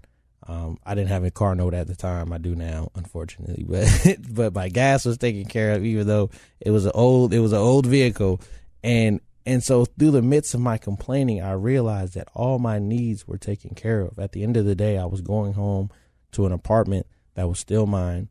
Um, 0.47 0.79
I 0.85 0.95
didn't 0.95 1.11
have 1.11 1.25
a 1.25 1.31
car 1.31 1.55
note 1.55 1.75
at 1.75 1.87
the 1.87 1.95
time. 1.95 2.33
I 2.33 2.39
do 2.39 2.55
now, 2.55 2.91
unfortunately, 2.95 3.65
but 3.69 4.17
but 4.29 4.55
my 4.55 4.69
gas 4.69 5.05
was 5.05 5.19
taken 5.19 5.45
care 5.45 5.73
of, 5.73 5.85
even 5.85 6.07
though 6.07 6.31
it 6.61 6.71
was 6.71 6.85
an 6.85 6.93
old 6.95 7.33
it 7.33 7.41
was 7.41 7.53
an 7.53 7.59
old 7.59 7.87
vehicle, 7.87 8.41
and 8.83 9.21
and 9.47 9.63
so 9.63 9.85
through 9.85 10.13
the 10.13 10.23
midst 10.23 10.55
of 10.55 10.61
my 10.61 10.79
complaining, 10.79 11.43
I 11.43 11.53
realized 11.53 12.15
that 12.15 12.29
all 12.35 12.59
my 12.59 12.79
needs 12.79 13.27
were 13.27 13.39
taken 13.39 13.75
care 13.75 14.01
of. 14.01 14.19
At 14.19 14.33
the 14.33 14.43
end 14.43 14.57
of 14.57 14.65
the 14.65 14.75
day, 14.75 14.99
I 14.99 15.05
was 15.05 15.21
going 15.21 15.55
home 15.55 15.91
to 16.33 16.47
an 16.47 16.53
apartment 16.53 17.07
that 17.35 17.49
was 17.49 17.59
still 17.59 17.87
mine. 17.87 18.29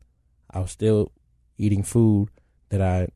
I 0.50 0.60
was 0.60 0.70
still 0.70 1.12
eating 1.58 1.82
food 1.82 2.28
that 2.70 2.82
I 2.82 3.08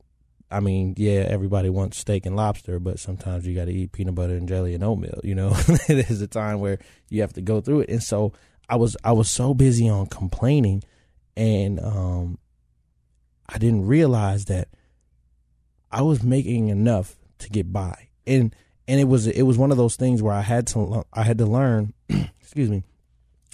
I 0.51 0.61
mean, 0.61 0.95
yeah, 0.97 1.27
everybody 1.29 1.69
wants 1.69 1.99
steak 1.99 2.25
and 2.25 2.37
lobster, 2.37 2.79
but 2.79 3.01
sometimes 3.01 3.47
you 3.47 3.55
got 3.55 3.65
to 3.65 3.73
eat 3.73 3.93
peanut 3.93 4.15
butter 4.15 4.37
and 4.37 4.49
jelly 4.49 4.75
and 4.75 4.85
oatmeal. 4.85 5.21
You 5.25 5.35
know, 5.35 5.51
there's 5.89 6.21
a 6.21 6.29
time 6.29 6.61
where 6.61 6.79
you 7.09 7.21
have 7.23 7.33
to 7.35 7.43
go 7.43 7.61
through 7.61 7.81
it, 7.81 7.89
and 7.89 8.03
so 8.03 8.33
I 8.69 8.77
was 8.77 8.97
I 9.03 9.13
was 9.13 9.31
so 9.31 9.55
busy 9.55 9.89
on 9.89 10.07
complaining, 10.07 10.83
and 11.37 11.81
um, 11.81 12.39
I 13.49 13.59
didn't 13.59 13.87
realize 13.87 14.45
that 14.47 14.69
I 15.91 16.03
was 16.03 16.23
making 16.23 16.69
enough 16.69 17.17
to 17.39 17.51
get 17.51 17.73
by, 17.73 18.09
and 18.27 18.55
and 18.87 19.01
it 19.01 19.09
was 19.09 19.27
it 19.27 19.43
was 19.43 19.59
one 19.59 19.73
of 19.73 19.77
those 19.77 19.97
things 19.97 20.23
where 20.23 20.35
I 20.35 20.43
had 20.43 20.69
to 20.69 21.05
I 21.13 21.25
had 21.25 21.39
to 21.39 21.47
learn, 21.47 21.93
excuse 22.41 22.71
me, 22.71 22.85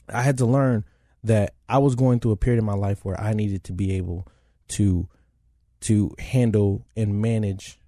I 0.08 0.22
had 0.22 0.38
to 0.38 0.46
learn 0.46 0.84
that 1.24 1.54
I 1.68 1.78
was 1.78 1.94
going 1.94 2.20
through 2.20 2.32
a 2.32 2.36
period 2.36 2.58
in 2.58 2.64
my 2.66 2.74
life 2.74 3.04
where 3.04 3.18
I 3.18 3.32
needed 3.32 3.64
to 3.64 3.72
be 3.72 3.96
able 3.96 4.26
to 4.68 5.08
to 5.82 6.14
handle 6.18 6.86
and 6.96 7.20
manage 7.20 7.78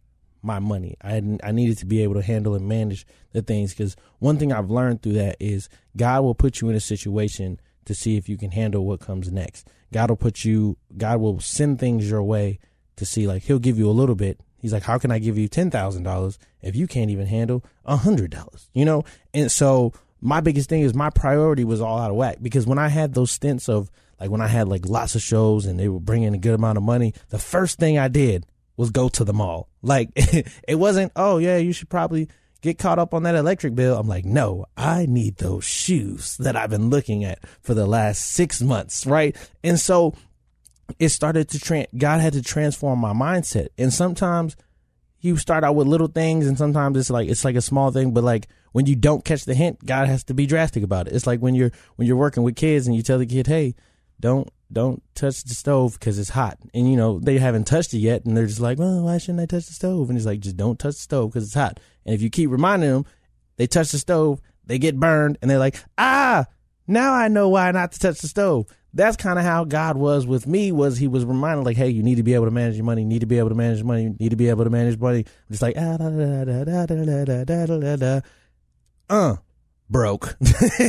my 0.43 0.59
money. 0.59 0.97
I 1.03 1.23
I 1.43 1.53
needed 1.53 1.79
to 1.79 1.87
be 1.87 2.03
able 2.03 2.15
to 2.15 2.23
handle 2.23 2.55
and 2.55 2.69
manage 2.69 3.07
the 3.33 3.43
things 3.43 3.73
because 3.73 3.97
one 4.19 4.39
thing 4.39 4.53
I've 4.53 4.71
learned 4.71 5.03
through 5.03 5.15
that 5.15 5.37
is 5.41 5.69
God 5.97 6.23
will 6.23 6.35
put 6.35 6.61
you 6.61 6.69
in 6.69 6.77
a 6.77 6.81
situation 6.81 7.61
to 7.87 7.95
see 7.95 8.17
if 8.17 8.29
you 8.29 8.37
can 8.37 8.51
handle 8.51 8.87
what 8.87 9.01
comes 9.01 9.31
next. 9.31 9.69
God 9.93 10.11
will 10.11 10.17
put 10.17 10.45
you, 10.45 10.77
God 10.97 11.21
will 11.21 11.41
send 11.41 11.79
things 11.79 12.09
your 12.11 12.23
way 12.23 12.59
to 12.97 13.07
see, 13.07 13.27
like, 13.27 13.43
He'll 13.43 13.59
give 13.59 13.79
you 13.79 13.89
a 13.89 13.93
little 13.93 14.15
bit. 14.15 14.41
He's 14.59 14.73
like, 14.73 14.83
how 14.83 14.97
can 14.99 15.11
I 15.11 15.19
give 15.19 15.37
you 15.37 15.49
$10,000 15.49 16.39
if 16.63 16.75
you 16.75 16.87
can't 16.87 17.11
even 17.11 17.27
handle 17.27 17.63
a 17.85 17.99
$100? 17.99 18.69
You 18.73 18.87
know? 18.87 19.05
And 19.35 19.53
so 19.53 19.93
my 20.23 20.41
biggest 20.41 20.71
thing 20.71 20.81
is 20.81 20.95
my 20.95 21.11
priority 21.11 21.65
was 21.65 21.83
all 21.83 21.99
out 21.99 22.11
of 22.11 22.17
whack 22.17 22.39
because 22.41 22.67
when 22.67 22.79
I 22.79 22.89
had 22.89 23.13
those 23.13 23.31
stints 23.31 23.69
of, 23.69 23.91
like, 24.21 24.31
when 24.31 24.41
I 24.41 24.47
had 24.47 24.69
like 24.69 24.87
lots 24.87 25.15
of 25.15 25.23
shows 25.23 25.67
and 25.67 25.79
they 25.79 25.89
were 25.89 26.01
bringing 26.01 26.35
a 26.35 26.39
good 26.39 26.55
amount 26.55 26.79
of 26.79 26.85
money, 26.85 27.15
the 27.31 27.39
first 27.39 27.79
thing 27.79 27.99
I 27.99 28.09
did 28.09 28.47
was 28.77 28.91
go 28.91 29.09
to 29.11 29.25
the 29.25 29.33
mall. 29.33 29.69
Like 29.83 30.11
it 30.17 30.77
wasn't, 30.77 31.13
oh 31.17 31.39
yeah, 31.39 31.57
you 31.57 31.73
should 31.73 31.89
probably 31.89 32.29
get 32.65 32.79
caught 32.79 32.99
up 32.99 33.13
on 33.13 33.25
that 33.25 33.35
electric 33.35 33.75
bill. 33.75 33.99
I'm 33.99 34.09
like, 34.09 34.25
no, 34.25 34.65
I 34.77 35.07
need 35.07 35.37
those 35.37 35.65
shoes 35.65 36.37
that 36.39 36.57
I've 36.57 36.71
been 36.71 36.89
looking 36.89 37.23
at 37.23 37.47
for 37.61 37.75
the 37.75 37.87
last 37.87 38.25
six 38.25 38.63
months, 38.63 39.07
right? 39.07 39.37
And 39.63 39.79
so 39.79 40.15
it 40.99 41.11
started 41.11 41.51
to, 41.51 41.61
tra- 41.61 41.87
God 41.97 42.21
had 42.21 42.33
to 42.33 42.43
transform 42.43 43.01
my 43.01 43.13
mindset. 43.13 43.69
And 43.77 43.93
sometimes 43.93 44.57
you 45.21 45.37
start 45.37 45.63
out 45.63 45.75
with 45.75 45.87
little 45.87 46.07
things 46.07 46.47
and 46.47 46.57
sometimes 46.57 46.97
it's 46.97 47.11
like, 47.11 47.29
it's 47.29 47.45
like 47.45 47.57
a 47.57 47.63
small 47.63 47.91
thing, 47.91 48.13
but 48.13 48.25
like 48.25 48.49
when 48.73 48.87
you 48.87 48.97
don't 48.97 49.25
catch 49.25 49.45
the 49.45 49.55
hint, 49.55 49.85
God 49.85 50.09
has 50.09 50.25
to 50.25 50.35
be 50.35 50.47
drastic 50.47 50.83
about 50.83 51.07
it. 51.07 51.13
It's 51.13 51.27
like 51.27 51.41
when 51.41 51.55
you're, 51.55 51.71
when 51.97 52.09
you're 52.09 52.17
working 52.17 52.43
with 52.43 52.57
kids 52.57 52.87
and 52.87 52.97
you 52.97 53.03
tell 53.03 53.19
the 53.19 53.27
kid, 53.27 53.47
hey, 53.47 53.75
don't 54.25 54.49
don't 54.73 55.03
touch 55.15 55.45
the 55.45 55.55
stove 55.55 56.01
because 56.01 56.19
it's 56.19 56.31
hot. 56.31 56.59
And 56.73 56.91
you 56.91 56.97
know 56.97 57.19
they 57.21 57.37
haven't 57.37 57.67
touched 57.67 57.93
it 57.93 57.99
yet, 57.99 58.25
and 58.25 58.35
they're 58.35 58.47
just 58.47 58.59
like, 58.59 58.79
well, 58.79 59.03
why 59.03 59.19
shouldn't 59.19 59.41
I 59.41 59.47
touch 59.47 59.67
the 59.67 59.75
stove? 59.75 60.09
And 60.09 60.19
he's 60.19 60.25
like, 60.25 60.41
just 60.41 60.57
don't 60.57 60.79
touch 60.79 60.95
the 60.95 61.01
stove 61.01 61.31
because 61.31 61.45
it's 61.45 61.55
hot. 61.55 61.79
And 62.07 62.15
if 62.15 62.23
you 62.23 62.31
keep 62.31 62.49
reminding 62.51 62.91
them, 62.91 63.05
they 63.57 63.67
touch 63.67 63.93
the 63.93 63.99
stove, 63.99 64.41
they 64.65 64.79
get 64.79 64.99
burned, 64.99 65.37
and 65.43 65.51
they're 65.51 65.59
like, 65.59 65.77
ah, 65.99 66.47
now 66.87 67.13
I 67.13 67.29
know 67.29 67.51
why 67.51 67.71
not 67.73 67.93
to 67.93 68.01
touch 68.01 68.21
the 68.21 68.29
stove. 68.29 68.67
That's 68.95 69.19
kind 69.19 69.39
of 69.39 69.45
how 69.45 69.65
God 69.65 69.99
was 69.99 70.27
with 70.27 70.47
me. 70.47 70.73
Was 70.73 70.97
He 70.97 71.07
was 71.07 71.27
reminding 71.27 71.65
like, 71.65 71.77
hey, 71.77 71.91
you 71.91 72.03
need 72.03 72.15
to 72.15 72.23
be 72.23 72.33
able 72.33 72.47
to 72.47 72.51
manage 72.51 72.77
your 72.77 72.87
money, 72.87 73.03
you 73.03 73.09
need 73.09 73.21
to 73.21 73.27
be 73.27 73.39
able 73.39 73.51
to 73.51 73.55
manage 73.55 73.83
money, 73.83 74.05
you 74.05 74.17
need 74.19 74.31
to 74.31 74.37
be 74.37 74.49
able 74.49 74.65
to 74.65 74.71
manage 74.71 74.99
money. 74.99 75.19
I'm 75.19 75.53
just 75.53 75.63
like 75.63 75.77
ah 75.77 75.99
da 75.99 76.09
da 76.09 76.45
da 76.45 76.65
da 76.65 76.87
da 76.87 77.25
da 77.25 77.45
da 77.45 77.67
da 77.67 77.79
da 77.79 77.97
da. 77.97 78.21
Uh, 79.11 79.37
broke. 79.95 80.37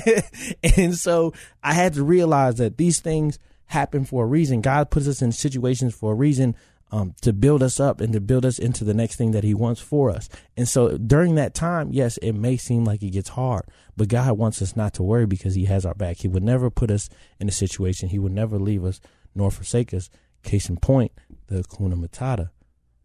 and 0.77 0.97
so 0.97 1.31
I 1.61 1.73
had 1.73 1.93
to 1.93 2.03
realize 2.03 2.55
that 2.55 2.77
these 2.77 2.99
things 2.99 3.37
happen 3.67 4.03
for 4.03 4.23
a 4.23 4.27
reason. 4.27 4.61
God 4.61 4.89
puts 4.89 5.07
us 5.07 5.21
in 5.21 5.31
situations 5.31 5.93
for 5.93 6.13
a 6.13 6.15
reason 6.15 6.55
um, 6.91 7.13
to 7.21 7.31
build 7.31 7.61
us 7.61 7.79
up 7.79 8.01
and 8.01 8.13
to 8.13 8.19
build 8.19 8.47
us 8.47 8.57
into 8.57 8.83
the 8.83 8.95
next 8.95 9.17
thing 9.17 9.29
that 9.29 9.43
He 9.43 9.53
wants 9.53 9.79
for 9.79 10.09
us. 10.09 10.27
And 10.57 10.67
so 10.67 10.97
during 10.97 11.35
that 11.35 11.53
time, 11.53 11.89
yes, 11.93 12.17
it 12.17 12.33
may 12.33 12.57
seem 12.57 12.83
like 12.83 13.03
it 13.03 13.11
gets 13.11 13.29
hard, 13.29 13.65
but 13.95 14.07
God 14.07 14.39
wants 14.39 14.59
us 14.63 14.75
not 14.75 14.95
to 14.95 15.03
worry 15.03 15.27
because 15.27 15.53
He 15.53 15.65
has 15.65 15.85
our 15.85 15.93
back. 15.93 16.17
He 16.17 16.27
would 16.27 16.43
never 16.43 16.71
put 16.71 16.89
us 16.89 17.07
in 17.39 17.47
a 17.47 17.51
situation, 17.51 18.09
He 18.09 18.17
would 18.17 18.33
never 18.33 18.57
leave 18.57 18.83
us 18.83 18.99
nor 19.35 19.51
forsake 19.51 19.93
us. 19.93 20.09
Case 20.41 20.67
in 20.67 20.77
point, 20.77 21.11
the 21.45 21.61
Hakuna 21.61 21.93
Matata. 21.93 22.49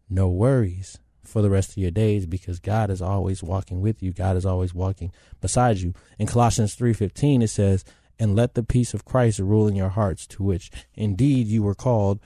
No 0.09 0.29
worries 0.29 0.97
for 1.31 1.41
the 1.41 1.49
rest 1.49 1.71
of 1.71 1.77
your 1.77 1.91
days 1.91 2.25
because 2.25 2.59
God 2.59 2.89
is 2.89 3.01
always 3.01 3.41
walking 3.41 3.81
with 3.81 4.03
you. 4.03 4.11
God 4.11 4.35
is 4.35 4.45
always 4.45 4.73
walking 4.73 5.11
beside 5.39 5.77
you. 5.77 5.93
In 6.19 6.27
Colossians 6.27 6.75
3:15 6.75 7.41
it 7.41 7.49
says, 7.49 7.83
"And 8.19 8.35
let 8.35 8.53
the 8.53 8.63
peace 8.63 8.93
of 8.93 9.05
Christ 9.05 9.39
rule 9.39 9.67
in 9.67 9.75
your 9.75 9.89
hearts, 9.89 10.27
to 10.27 10.43
which 10.43 10.69
indeed 10.95 11.47
you 11.47 11.63
were 11.63 11.75
called, 11.75 12.19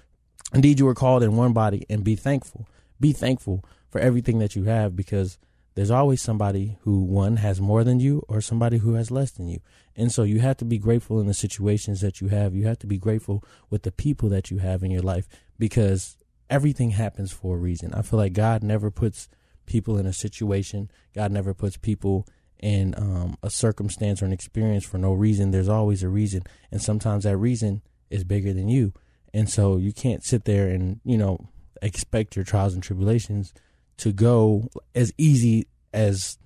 indeed 0.53 0.79
you 0.79 0.85
were 0.85 0.95
called 0.95 1.23
in 1.23 1.35
one 1.35 1.53
body, 1.53 1.85
and 1.89 2.03
be 2.03 2.15
thankful. 2.15 2.67
Be 2.99 3.13
thankful 3.13 3.63
for 3.89 3.99
everything 4.01 4.39
that 4.39 4.55
you 4.55 4.63
have 4.63 4.95
because 4.95 5.37
there's 5.75 5.91
always 5.91 6.21
somebody 6.21 6.77
who 6.81 7.01
one 7.03 7.37
has 7.37 7.59
more 7.59 7.83
than 7.83 7.99
you 7.99 8.23
or 8.29 8.39
somebody 8.41 8.77
who 8.77 8.93
has 8.93 9.11
less 9.11 9.31
than 9.31 9.47
you. 9.47 9.59
And 9.95 10.11
so 10.11 10.23
you 10.23 10.39
have 10.39 10.57
to 10.57 10.65
be 10.65 10.77
grateful 10.77 11.19
in 11.19 11.27
the 11.27 11.33
situations 11.33 12.01
that 12.01 12.21
you 12.21 12.29
have. 12.29 12.55
You 12.55 12.65
have 12.65 12.79
to 12.79 12.87
be 12.87 12.97
grateful 12.97 13.43
with 13.69 13.83
the 13.83 13.91
people 13.91 14.29
that 14.29 14.49
you 14.49 14.57
have 14.59 14.83
in 14.83 14.91
your 14.91 15.01
life 15.01 15.27
because 15.59 16.17
everything 16.49 16.91
happens 16.91 17.31
for 17.31 17.55
a 17.55 17.59
reason. 17.59 17.93
I 17.93 18.01
feel 18.01 18.19
like 18.19 18.33
God 18.33 18.63
never 18.63 18.91
puts 18.91 19.29
people 19.65 19.97
in 19.97 20.05
a 20.05 20.13
situation. 20.13 20.89
God 21.13 21.31
never 21.31 21.53
puts 21.53 21.77
people 21.77 22.27
in 22.59 22.95
um, 22.97 23.37
a 23.43 23.49
circumstance 23.49 24.21
or 24.21 24.25
an 24.25 24.33
experience 24.33 24.85
for 24.85 24.97
no 24.97 25.13
reason. 25.13 25.51
There's 25.51 25.69
always 25.69 26.03
a 26.03 26.09
reason, 26.09 26.43
and 26.71 26.81
sometimes 26.81 27.23
that 27.23 27.37
reason 27.37 27.81
is 28.09 28.23
bigger 28.23 28.53
than 28.53 28.69
you. 28.69 28.93
And 29.33 29.49
so 29.49 29.77
you 29.77 29.91
can't 29.91 30.23
sit 30.23 30.45
there 30.45 30.69
and 30.69 30.99
you 31.03 31.17
know 31.17 31.49
expect 31.81 32.35
your 32.35 32.45
trials 32.45 32.73
and 32.73 32.81
tribulations 32.81 33.53
to 33.97 34.11
go 34.11 34.69
as 34.93 35.13
easy 35.17 35.67
as 35.93 36.37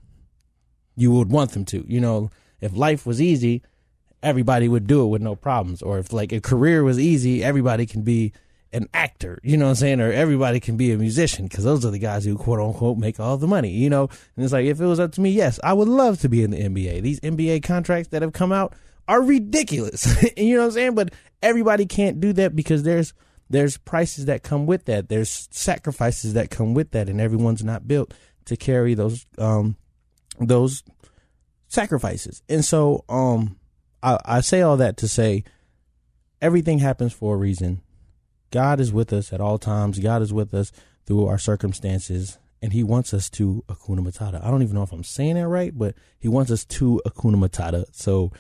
you 0.96 1.12
would 1.12 1.32
want 1.32 1.52
them 1.52 1.66
to. 1.66 1.86
You 1.88 2.02
know, 2.02 2.30
if 2.62 2.76
life 2.76 3.06
was 3.06 3.22
easy, 3.22 3.64
everybody 4.22 4.68
would 4.68 4.88
do 4.88 5.04
it 5.04 5.08
with 5.08 5.22
no 5.22 5.36
problems. 5.36 5.82
Or 5.82 6.00
if 6.00 6.12
like 6.12 6.32
a 6.32 6.42
career 6.42 6.84
was 6.84 7.00
easy, 7.00 7.44
everybody 7.44 7.86
can 7.86 8.02
be 8.02 8.34
an 8.72 8.88
actor, 8.94 9.40
you 9.44 9.58
know 9.58 9.66
what 9.66 9.72
I'm 9.72 9.76
saying? 9.76 10.02
Or 10.02 10.12
everybody 10.12 10.60
can 10.60 10.78
be 10.78 10.92
a 10.92 10.98
musician 10.98 11.48
because 11.48 11.64
those 11.64 11.86
are 11.86 11.92
the 11.92 12.00
guys 12.00 12.26
who 12.26 12.38
quote 12.38 12.60
unquote 12.60 12.98
make 12.98 13.20
all 13.20 13.38
the 13.38 13.48
money, 13.48 13.72
you 13.72 13.90
know? 13.90 14.10
And 14.36 14.44
it's 14.44 14.54
like, 14.54 14.66
if 14.66 14.80
it 14.80 14.86
was 14.86 15.00
up 15.00 15.12
to 15.14 15.22
me, 15.22 15.32
yes, 15.32 15.60
I 15.64 15.74
would 15.74 15.88
love 15.88 16.20
to 16.22 16.30
be 16.30 16.44
in 16.44 16.52
the 16.52 16.58
NBA. 16.58 17.02
These 17.02 17.20
NBA 17.22 17.64
contracts 17.64 18.10
that 18.10 18.22
have 18.22 18.34
come 18.34 18.52
out 18.52 18.74
are 19.08 19.22
ridiculous. 19.22 20.08
you 20.38 20.56
know 20.56 20.62
what 20.62 20.68
I'm 20.68 20.72
saying? 20.72 20.96
But 20.96 21.14
everybody 21.42 21.86
can't 21.86 22.20
do 22.20 22.34
that 22.34 22.56
because 22.56 22.84
there's, 22.84 23.14
there's 23.50 23.78
prices 23.78 24.26
that 24.26 24.44
come 24.44 24.68
with 24.68 24.86
that. 24.86 25.10
There's 25.10 25.48
sacrifices 25.52 26.34
that 26.36 26.52
come 26.52 26.74
with 26.74 26.92
that. 26.92 27.10
And 27.10 27.20
everyone's 27.20 27.64
not 27.64 27.88
built 27.88 28.14
to 28.46 28.56
carry 28.56 28.94
those, 28.94 29.26
um, 29.40 29.78
those 30.40 30.84
sacrifices. 31.68 32.44
And 32.48 32.64
so, 32.64 33.04
um, 33.10 33.58
I, 34.04 34.20
I 34.26 34.42
say 34.42 34.62
all 34.62 34.78
that 34.78 34.98
to 34.98 35.08
say 35.08 35.44
everything 36.42 36.80
happens 36.80 37.14
for 37.14 37.36
a 37.36 37.38
reason 37.38 37.82
God 38.52 38.80
is 38.80 38.92
with 38.92 39.14
us 39.14 39.32
at 39.34 39.42
all 39.42 39.58
times. 39.58 40.00
God 40.00 40.22
is 40.22 40.34
with 40.34 40.54
us 40.54 40.72
through 41.06 41.26
our 41.26 41.38
circumstances, 41.38 42.38
and 42.62 42.74
He 42.74 42.84
wants 42.84 43.14
us 43.14 43.30
to 43.32 43.64
Akuna 43.68 44.00
Matata. 44.00 44.44
I 44.44 44.50
don't 44.52 44.64
even 44.64 44.76
know 44.76 44.84
if 44.84 44.92
I'm 44.92 45.04
saying 45.04 45.36
that 45.36 45.48
right, 45.48 45.78
but 45.78 45.96
He 46.20 46.28
wants 46.28 46.52
us 46.52 46.66
to 46.66 47.02
Akuna 47.06 47.36
Matata. 47.36 47.86
So 47.92 48.32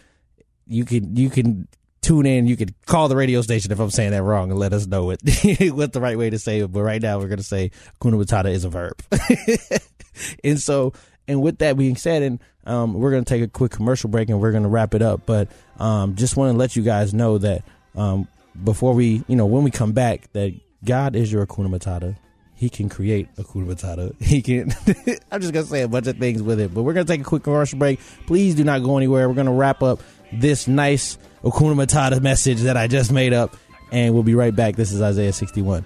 you 0.68 0.86
can 0.86 1.16
you 1.16 1.30
can 1.30 1.68
tune 2.01 2.25
in. 2.25 2.48
You 2.48 2.56
can 2.56 2.74
call 2.86 3.08
the 3.08 3.16
radio 3.16 3.42
station 3.42 3.72
if 3.72 3.80
I'm 3.80 3.89
saying 3.89 4.12
that 4.12 4.24
wrong 4.24 4.51
and 4.51 4.60
let 4.60 4.74
us 4.74 4.88
know 4.88 5.12
it 5.12 5.22
what 5.74 5.94
the 5.94 6.01
right 6.01 6.18
way 6.18 6.30
to 6.30 6.39
say 6.39 6.60
it. 6.60 6.72
But 6.72 6.84
right 6.84 7.01
now 7.01 7.20
we're 7.20 7.28
gonna 7.28 7.44
say 7.44 7.72
Akuna 8.00 8.24
Matata 8.24 8.51
is 8.51 8.66
a 8.66 8.70
verb. 8.70 9.01
and 10.44 10.60
so 10.60 10.94
and 11.28 11.42
with 11.42 11.60
that 11.60 11.78
being 11.78 11.96
said, 11.96 12.24
and 12.24 12.39
um, 12.66 12.94
we're 12.94 13.12
gonna 13.12 13.25
take 13.25 13.44
a 13.44 13.48
quick 13.48 13.72
commercial 13.72 14.10
break 14.10 14.30
and 14.30 14.39
we're 14.39 14.51
gonna 14.51 14.70
wrap 14.70 14.94
it 14.94 15.01
up. 15.01 15.25
But 15.25 15.50
um, 15.78 16.16
just 16.16 16.38
want 16.38 16.54
to 16.54 16.58
let 16.58 16.75
you 16.75 16.84
guys 16.84 17.13
know 17.13 17.38
that 17.38 17.63
um, 17.96 18.28
before 18.63 18.94
we, 18.94 19.24
you 19.28 19.36
know, 19.36 19.46
when 19.46 19.63
we 19.63 19.72
come 19.72 19.92
back, 19.92 20.32
that 20.34 20.54
God 20.84 21.16
is 21.16 21.32
your 21.32 21.46
Akuna 21.46 21.68
Matata. 21.68 22.16
He 22.56 22.70
can 22.70 22.89
create 22.89 23.34
Akuna 23.36 23.66
Matata. 23.66 24.16
He 24.22 24.42
can. 24.42 24.72
I'm 25.32 25.42
just 25.42 25.54
gonna 25.54 25.66
say 25.66 25.82
a 25.82 25.88
bunch 25.88 26.08
of 26.08 26.18
things 26.18 26.42
with 26.42 26.60
it, 26.60 26.74
but 26.74 26.84
we're 26.84 26.94
gonna 26.94 27.06
take 27.06 27.22
a 27.22 27.25
quick 27.25 27.44
commercial 27.44 27.80
break. 27.80 28.00
Please 28.28 28.56
do 28.56 28.63
not 28.63 28.84
go 28.84 28.98
anywhere. 28.98 29.28
We're 29.30 29.36
gonna 29.36 29.54
wrap 29.54 29.82
up 29.82 30.01
this 30.34 30.68
nice 30.68 31.18
Akuna 31.44 31.75
Matata 31.75 32.22
message 32.22 32.62
that 32.62 32.78
I 32.78 32.88
just 32.88 33.12
made 33.12 33.34
up, 33.34 33.56
and 33.92 34.13
we'll 34.13 34.24
be 34.24 34.36
right 34.36 34.56
back. 34.56 34.75
This 34.75 34.92
is 34.92 35.01
Isaiah 35.01 35.34
61. 35.34 35.86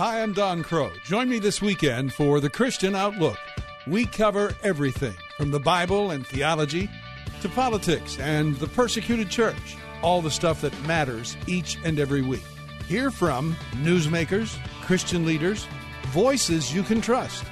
Hi, 0.00 0.22
I'm 0.22 0.32
Don 0.32 0.62
Crow. 0.62 0.90
Join 1.04 1.28
me 1.28 1.38
this 1.38 1.60
weekend 1.60 2.14
for 2.14 2.40
The 2.40 2.48
Christian 2.48 2.94
Outlook. 2.94 3.36
We 3.86 4.06
cover 4.06 4.54
everything 4.62 5.14
from 5.36 5.50
the 5.50 5.60
Bible 5.60 6.12
and 6.12 6.26
theology 6.26 6.88
to 7.42 7.50
politics 7.50 8.18
and 8.18 8.56
the 8.56 8.66
persecuted 8.66 9.28
church, 9.28 9.76
all 10.00 10.22
the 10.22 10.30
stuff 10.30 10.62
that 10.62 10.86
matters 10.86 11.36
each 11.46 11.76
and 11.84 12.00
every 12.00 12.22
week. 12.22 12.46
Hear 12.88 13.10
from 13.10 13.54
newsmakers, 13.82 14.56
Christian 14.86 15.26
leaders, 15.26 15.66
voices 16.06 16.74
you 16.74 16.82
can 16.82 17.02
trust. 17.02 17.44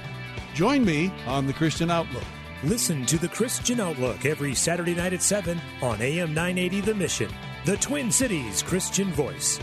Join 0.55 0.83
me 0.83 1.13
on 1.27 1.45
The 1.45 1.53
Christian 1.53 1.91
Outlook. 1.91 2.25
Listen 2.63 3.05
to 3.05 3.19
The 3.19 3.29
Christian 3.29 3.79
Outlook 3.79 4.25
every 4.25 4.55
Saturday 4.55 4.95
night 4.95 5.13
at 5.13 5.21
7 5.21 5.61
on 5.83 6.01
AM 6.01 6.33
980 6.33 6.81
The 6.81 6.95
Mission, 6.95 7.31
the 7.65 7.77
Twin 7.77 8.11
Cities 8.11 8.63
Christian 8.63 9.11
Voice. 9.11 9.59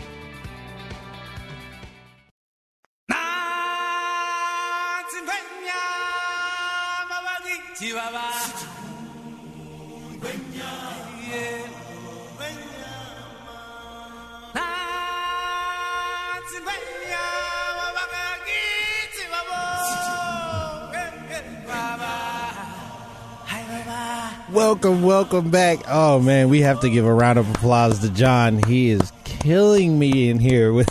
Welcome, 24.51 25.03
welcome 25.03 25.51
back. 25.51 25.79
Oh 25.87 26.19
man, 26.19 26.49
we 26.49 26.61
have 26.61 26.79
to 26.81 26.89
give 26.89 27.05
a 27.05 27.13
round 27.13 27.37
of 27.37 27.49
applause 27.49 27.99
to 27.99 28.09
John. 28.09 28.61
He 28.63 28.89
is 28.89 29.11
killing 29.23 29.99
me 29.99 30.29
in 30.29 30.39
here 30.39 30.73
with 30.73 30.89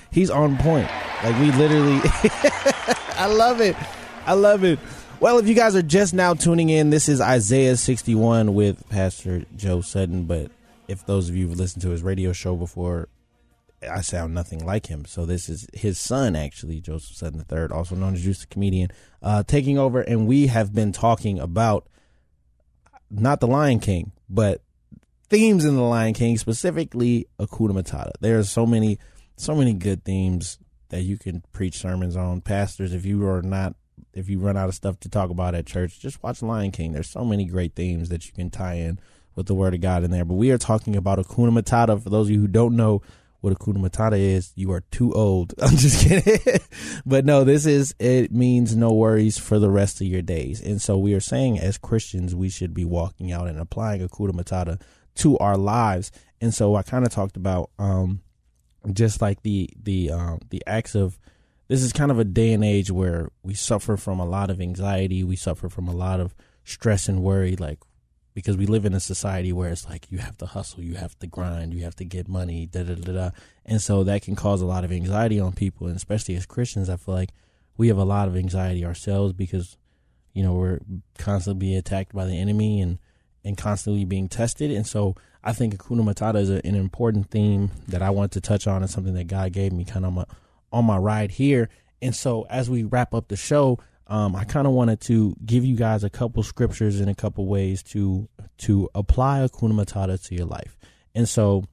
he's 0.10 0.30
on 0.30 0.56
point. 0.58 0.88
Like 1.24 1.38
we 1.40 1.50
literally 1.52 2.00
I 3.18 3.26
love 3.26 3.62
it. 3.62 3.76
I 4.26 4.34
love 4.34 4.62
it. 4.62 4.78
Well, 5.20 5.38
if 5.38 5.48
you 5.48 5.54
guys 5.54 5.74
are 5.74 5.80
just 5.80 6.12
now 6.12 6.34
tuning 6.34 6.68
in, 6.68 6.90
this 6.90 7.08
is 7.08 7.18
Isaiah 7.18 7.78
61 7.78 8.52
with 8.52 8.86
Pastor 8.90 9.46
Joe 9.56 9.80
Sutton, 9.80 10.24
but 10.24 10.50
if 10.86 11.06
those 11.06 11.30
of 11.30 11.36
you 11.36 11.48
have 11.48 11.58
listened 11.58 11.80
to 11.82 11.90
his 11.90 12.02
radio 12.02 12.34
show 12.34 12.56
before, 12.56 13.08
I 13.90 14.02
sound 14.02 14.34
nothing 14.34 14.66
like 14.66 14.88
him. 14.88 15.06
So 15.06 15.24
this 15.24 15.48
is 15.48 15.66
his 15.72 15.98
son, 15.98 16.36
actually, 16.36 16.82
Joseph 16.82 17.16
Sutton 17.16 17.42
III, 17.50 17.68
also 17.74 17.94
known 17.94 18.12
as 18.12 18.22
Juice 18.22 18.40
the 18.40 18.48
Comedian, 18.48 18.90
uh, 19.22 19.42
taking 19.44 19.78
over, 19.78 20.02
and 20.02 20.26
we 20.26 20.48
have 20.48 20.74
been 20.74 20.92
talking 20.92 21.38
about 21.38 21.88
not 23.10 23.40
the 23.40 23.46
Lion 23.46 23.80
King, 23.80 24.12
but 24.28 24.60
themes 25.30 25.64
in 25.64 25.74
the 25.74 25.82
Lion 25.82 26.12
King, 26.12 26.36
specifically 26.36 27.28
Akuna 27.40 27.70
Matata. 27.70 28.12
There 28.20 28.38
are 28.38 28.44
so 28.44 28.66
many, 28.66 28.98
so 29.36 29.54
many 29.54 29.72
good 29.72 30.04
themes 30.04 30.58
that 30.88 31.02
you 31.02 31.16
can 31.16 31.42
preach 31.52 31.78
sermons 31.78 32.16
on. 32.16 32.40
Pastors, 32.40 32.92
if 32.92 33.04
you 33.04 33.26
are 33.26 33.42
not, 33.42 33.74
if 34.12 34.28
you 34.28 34.38
run 34.38 34.56
out 34.56 34.68
of 34.68 34.74
stuff 34.74 34.98
to 35.00 35.08
talk 35.08 35.30
about 35.30 35.54
at 35.54 35.66
church, 35.66 36.00
just 36.00 36.22
watch 36.22 36.42
Lion 36.42 36.70
King. 36.70 36.92
There's 36.92 37.10
so 37.10 37.24
many 37.24 37.46
great 37.46 37.74
themes 37.74 38.08
that 38.08 38.26
you 38.26 38.32
can 38.32 38.50
tie 38.50 38.74
in 38.74 38.98
with 39.34 39.46
the 39.46 39.54
Word 39.54 39.74
of 39.74 39.80
God 39.80 40.02
in 40.02 40.10
there. 40.10 40.24
But 40.24 40.34
we 40.34 40.50
are 40.50 40.58
talking 40.58 40.96
about 40.96 41.18
Akuna 41.18 41.50
Matata. 41.50 42.02
For 42.02 42.10
those 42.10 42.26
of 42.26 42.30
you 42.32 42.40
who 42.40 42.48
don't 42.48 42.76
know 42.76 43.02
what 43.40 43.56
Akuna 43.56 43.76
Matata 43.76 44.18
is, 44.18 44.52
you 44.56 44.72
are 44.72 44.82
too 44.90 45.12
old. 45.12 45.54
I'm 45.62 45.76
just 45.76 46.06
kidding. 46.06 46.60
but 47.06 47.24
no, 47.24 47.44
this 47.44 47.66
is, 47.66 47.94
it 47.98 48.32
means 48.32 48.74
no 48.74 48.92
worries 48.92 49.38
for 49.38 49.58
the 49.58 49.70
rest 49.70 50.00
of 50.00 50.06
your 50.06 50.22
days. 50.22 50.60
And 50.60 50.80
so 50.80 50.98
we 50.98 51.14
are 51.14 51.20
saying 51.20 51.58
as 51.58 51.78
Christians, 51.78 52.34
we 52.34 52.48
should 52.48 52.74
be 52.74 52.84
walking 52.84 53.30
out 53.30 53.46
and 53.46 53.58
applying 53.58 54.06
Akuna 54.06 54.32
Matata 54.32 54.80
to 55.16 55.38
our 55.38 55.56
lives. 55.56 56.10
And 56.40 56.52
so 56.52 56.74
I 56.74 56.82
kind 56.82 57.06
of 57.06 57.12
talked 57.12 57.36
about, 57.36 57.70
um, 57.78 58.22
just 58.94 59.20
like 59.20 59.42
the, 59.42 59.70
the, 59.82 60.10
um, 60.10 60.40
the 60.50 60.62
acts 60.66 60.94
of, 60.94 61.18
this 61.68 61.82
is 61.82 61.92
kind 61.92 62.10
of 62.10 62.18
a 62.18 62.24
day 62.24 62.52
and 62.52 62.64
age 62.64 62.90
where 62.90 63.30
we 63.42 63.54
suffer 63.54 63.96
from 63.96 64.20
a 64.20 64.24
lot 64.24 64.50
of 64.50 64.60
anxiety. 64.60 65.24
We 65.24 65.36
suffer 65.36 65.68
from 65.68 65.88
a 65.88 65.94
lot 65.94 66.20
of 66.20 66.34
stress 66.64 67.08
and 67.08 67.22
worry. 67.22 67.56
Like 67.56 67.78
because 68.36 68.58
we 68.58 68.66
live 68.66 68.84
in 68.84 68.92
a 68.92 69.00
society 69.00 69.50
where 69.50 69.70
it's 69.70 69.88
like 69.88 70.12
you 70.12 70.18
have 70.18 70.36
to 70.36 70.44
hustle, 70.44 70.82
you 70.82 70.96
have 70.96 71.18
to 71.20 71.26
grind, 71.26 71.72
you 71.72 71.84
have 71.84 71.96
to 71.96 72.04
get 72.04 72.28
money, 72.28 72.66
da 72.66 72.82
da 72.82 72.94
da 72.94 73.12
da. 73.12 73.30
And 73.64 73.80
so 73.80 74.04
that 74.04 74.20
can 74.20 74.36
cause 74.36 74.60
a 74.60 74.66
lot 74.66 74.84
of 74.84 74.92
anxiety 74.92 75.40
on 75.40 75.54
people, 75.54 75.86
and 75.86 75.96
especially 75.96 76.36
as 76.36 76.44
Christians, 76.44 76.90
I 76.90 76.96
feel 76.96 77.14
like 77.14 77.30
we 77.78 77.88
have 77.88 77.96
a 77.96 78.04
lot 78.04 78.28
of 78.28 78.36
anxiety 78.36 78.84
ourselves 78.84 79.32
because 79.32 79.78
you 80.34 80.42
know 80.42 80.52
we're 80.52 80.80
constantly 81.16 81.60
being 81.60 81.78
attacked 81.78 82.14
by 82.14 82.26
the 82.26 82.38
enemy 82.38 82.82
and 82.82 82.98
and 83.42 83.56
constantly 83.56 84.04
being 84.04 84.28
tested. 84.28 84.70
And 84.70 84.86
so 84.86 85.14
I 85.46 85.52
think 85.52 85.76
Akuna 85.76 86.02
Matata 86.02 86.40
is 86.40 86.50
a, 86.50 86.66
an 86.66 86.74
important 86.74 87.30
theme 87.30 87.70
that 87.86 88.02
I 88.02 88.10
want 88.10 88.32
to 88.32 88.40
touch 88.40 88.66
on 88.66 88.82
and 88.82 88.90
something 88.90 89.14
that 89.14 89.28
God 89.28 89.52
gave 89.52 89.72
me 89.72 89.84
kind 89.84 90.04
of 90.04 90.08
on 90.08 90.14
my, 90.14 90.24
on 90.72 90.84
my 90.84 90.98
ride 90.98 91.30
here. 91.30 91.68
And 92.02 92.14
so 92.14 92.46
as 92.50 92.68
we 92.68 92.82
wrap 92.82 93.14
up 93.14 93.28
the 93.28 93.36
show, 93.36 93.78
um, 94.08 94.34
I 94.34 94.42
kind 94.42 94.66
of 94.66 94.72
wanted 94.72 95.00
to 95.02 95.36
give 95.44 95.64
you 95.64 95.76
guys 95.76 96.02
a 96.02 96.10
couple 96.10 96.42
scriptures 96.42 96.98
and 96.98 97.08
a 97.08 97.14
couple 97.14 97.46
ways 97.46 97.82
to 97.84 98.28
to 98.58 98.88
apply 98.94 99.46
Akuna 99.46 99.72
Matata 99.72 100.22
to 100.26 100.34
your 100.34 100.46
life. 100.46 100.76
And 101.14 101.28
so, 101.28 101.64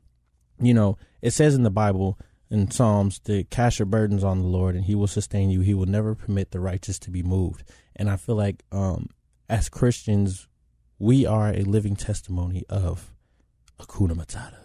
you 0.59 0.73
know, 0.73 0.97
it 1.21 1.31
says 1.31 1.55
in 1.55 1.63
the 1.63 1.71
Bible 1.71 2.19
in 2.51 2.69
Psalms 2.69 3.19
to 3.21 3.43
cast 3.45 3.79
your 3.79 3.87
burdens 3.87 4.23
on 4.23 4.39
the 4.39 4.47
Lord 4.47 4.75
and 4.75 4.85
he 4.85 4.93
will 4.93 5.07
sustain 5.07 5.49
you. 5.49 5.61
He 5.61 5.73
will 5.73 5.87
never 5.87 6.13
permit 6.13 6.51
the 6.51 6.59
righteous 6.59 6.99
to 6.99 7.09
be 7.09 7.23
moved. 7.23 7.63
And 7.95 8.09
I 8.09 8.17
feel 8.17 8.35
like 8.35 8.63
um, 8.71 9.09
as 9.49 9.67
Christians, 9.69 10.47
we 10.99 11.25
are 11.25 11.49
a 11.49 11.61
living 11.61 11.95
testimony 11.95 12.65
of 12.69 13.13
Akuna 13.83 14.13
Matata. 14.13 14.57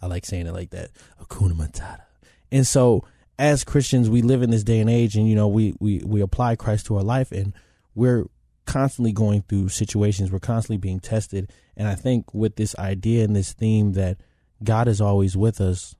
I 0.00 0.06
like 0.06 0.24
saying 0.24 0.46
it 0.46 0.52
like 0.52 0.70
that. 0.70 0.90
Akuna 1.22 1.52
Matata. 1.52 2.02
And 2.50 2.66
so 2.66 3.04
as 3.38 3.64
Christians, 3.64 4.10
we 4.10 4.22
live 4.22 4.42
in 4.42 4.50
this 4.50 4.64
day 4.64 4.80
and 4.80 4.90
age 4.90 5.16
and, 5.16 5.28
you 5.28 5.34
know, 5.34 5.48
we, 5.48 5.74
we, 5.80 6.02
we 6.04 6.20
apply 6.20 6.56
Christ 6.56 6.86
to 6.86 6.96
our 6.96 7.02
life 7.02 7.32
and 7.32 7.52
we're 7.94 8.26
constantly 8.66 9.12
going 9.12 9.42
through 9.42 9.68
situations. 9.68 10.30
We're 10.30 10.38
constantly 10.38 10.76
being 10.76 11.00
tested. 11.00 11.50
And 11.76 11.88
I 11.88 11.94
think 11.94 12.32
with 12.34 12.56
this 12.56 12.76
idea 12.76 13.24
and 13.24 13.34
this 13.34 13.52
theme 13.52 13.92
that 13.92 14.18
God 14.62 14.88
is 14.88 15.00
always 15.00 15.36
with 15.36 15.60
us, 15.60 15.94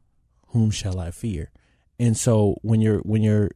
whom 0.49 0.71
shall 0.71 0.99
I 0.99 1.11
fear? 1.11 1.51
And 1.99 2.17
so 2.17 2.57
when 2.63 2.81
you're, 2.81 2.99
when 2.99 3.23
you're 3.23 3.51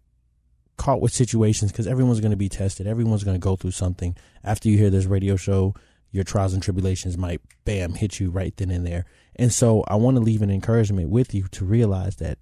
caught 0.77 1.01
with 1.01 1.13
situations, 1.13 1.73
because 1.73 1.87
everyone's 1.87 2.21
going 2.21 2.31
to 2.31 2.37
be 2.37 2.49
tested, 2.49 2.87
everyone's 2.87 3.25
going 3.25 3.37
to 3.37 3.41
go 3.41 3.57
through 3.57 3.73
something. 3.73 4.17
After 4.43 4.69
you 4.69 4.79
hear 4.79 4.91
this 4.91 5.07
radio 5.07 5.37
show, 5.37 5.75
your 6.15 6.23
trials 6.23 6.55
and 6.55 6.63
tribulations 6.63 7.19
might 7.19 7.41
bam 7.65 7.95
hit 7.95 8.21
you 8.21 8.31
right 8.31 8.57
then 8.57 8.71
and 8.71 8.87
there. 8.87 9.05
And 9.35 9.53
so 9.53 9.83
I 9.89 9.97
want 9.97 10.17
to 10.17 10.23
leave 10.23 10.43
an 10.43 10.51
encouragement 10.51 11.11
with 11.11 11.35
you 11.35 11.49
to 11.51 11.65
realize 11.65 12.17
that 12.17 12.39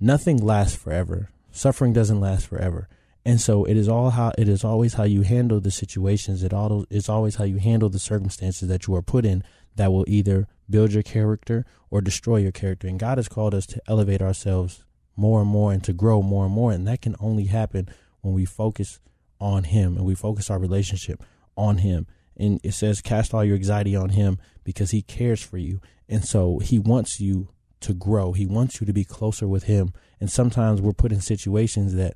nothing 0.00 0.38
lasts 0.38 0.76
forever. 0.76 1.30
Suffering 1.52 1.92
doesn't 1.92 2.20
last 2.20 2.48
forever. 2.48 2.88
And 3.24 3.40
so 3.40 3.64
it 3.64 3.76
is 3.76 3.88
all 3.88 4.10
how 4.10 4.32
it 4.36 4.48
is 4.48 4.64
always 4.64 4.94
how 4.94 5.04
you 5.04 5.22
handle 5.22 5.60
the 5.60 5.70
situations. 5.70 6.42
It 6.42 6.52
all 6.52 6.84
is 6.90 7.08
always 7.08 7.36
how 7.36 7.44
you 7.44 7.58
handle 7.58 7.90
the 7.90 8.00
circumstances 8.00 8.66
that 8.68 8.88
you 8.88 8.96
are 8.96 9.02
put 9.02 9.24
in 9.24 9.44
that 9.76 9.92
will 9.92 10.04
either 10.08 10.48
build 10.68 10.92
your 10.92 11.04
character 11.04 11.64
or 11.92 12.00
destroy 12.00 12.38
your 12.38 12.50
character. 12.50 12.88
And 12.88 12.98
God 12.98 13.18
has 13.18 13.28
called 13.28 13.54
us 13.54 13.66
to 13.66 13.80
elevate 13.86 14.20
ourselves 14.20 14.82
more 15.14 15.42
and 15.42 15.48
more 15.48 15.72
and 15.72 15.84
to 15.84 15.92
grow 15.92 16.22
more 16.22 16.46
and 16.46 16.54
more. 16.54 16.72
And 16.72 16.88
that 16.88 17.02
can 17.02 17.14
only 17.20 17.44
happen 17.44 17.88
when 18.20 18.34
we 18.34 18.46
focus 18.46 18.98
on 19.40 19.62
Him 19.62 19.96
and 19.96 20.04
we 20.04 20.16
focus 20.16 20.50
our 20.50 20.58
relationship 20.58 21.22
on 21.56 21.78
Him 21.78 22.08
and 22.40 22.60
it 22.62 22.72
says 22.72 23.00
cast 23.00 23.34
all 23.34 23.44
your 23.44 23.56
anxiety 23.56 23.94
on 23.94 24.10
him 24.10 24.38
because 24.64 24.90
he 24.90 25.02
cares 25.02 25.42
for 25.42 25.58
you. 25.58 25.80
And 26.08 26.24
so 26.24 26.58
he 26.58 26.78
wants 26.78 27.20
you 27.20 27.50
to 27.80 27.94
grow. 27.94 28.32
He 28.32 28.46
wants 28.46 28.80
you 28.80 28.86
to 28.86 28.92
be 28.92 29.04
closer 29.04 29.46
with 29.46 29.64
him. 29.64 29.92
And 30.18 30.30
sometimes 30.30 30.80
we're 30.80 30.92
put 30.92 31.12
in 31.12 31.20
situations 31.20 31.94
that 31.94 32.14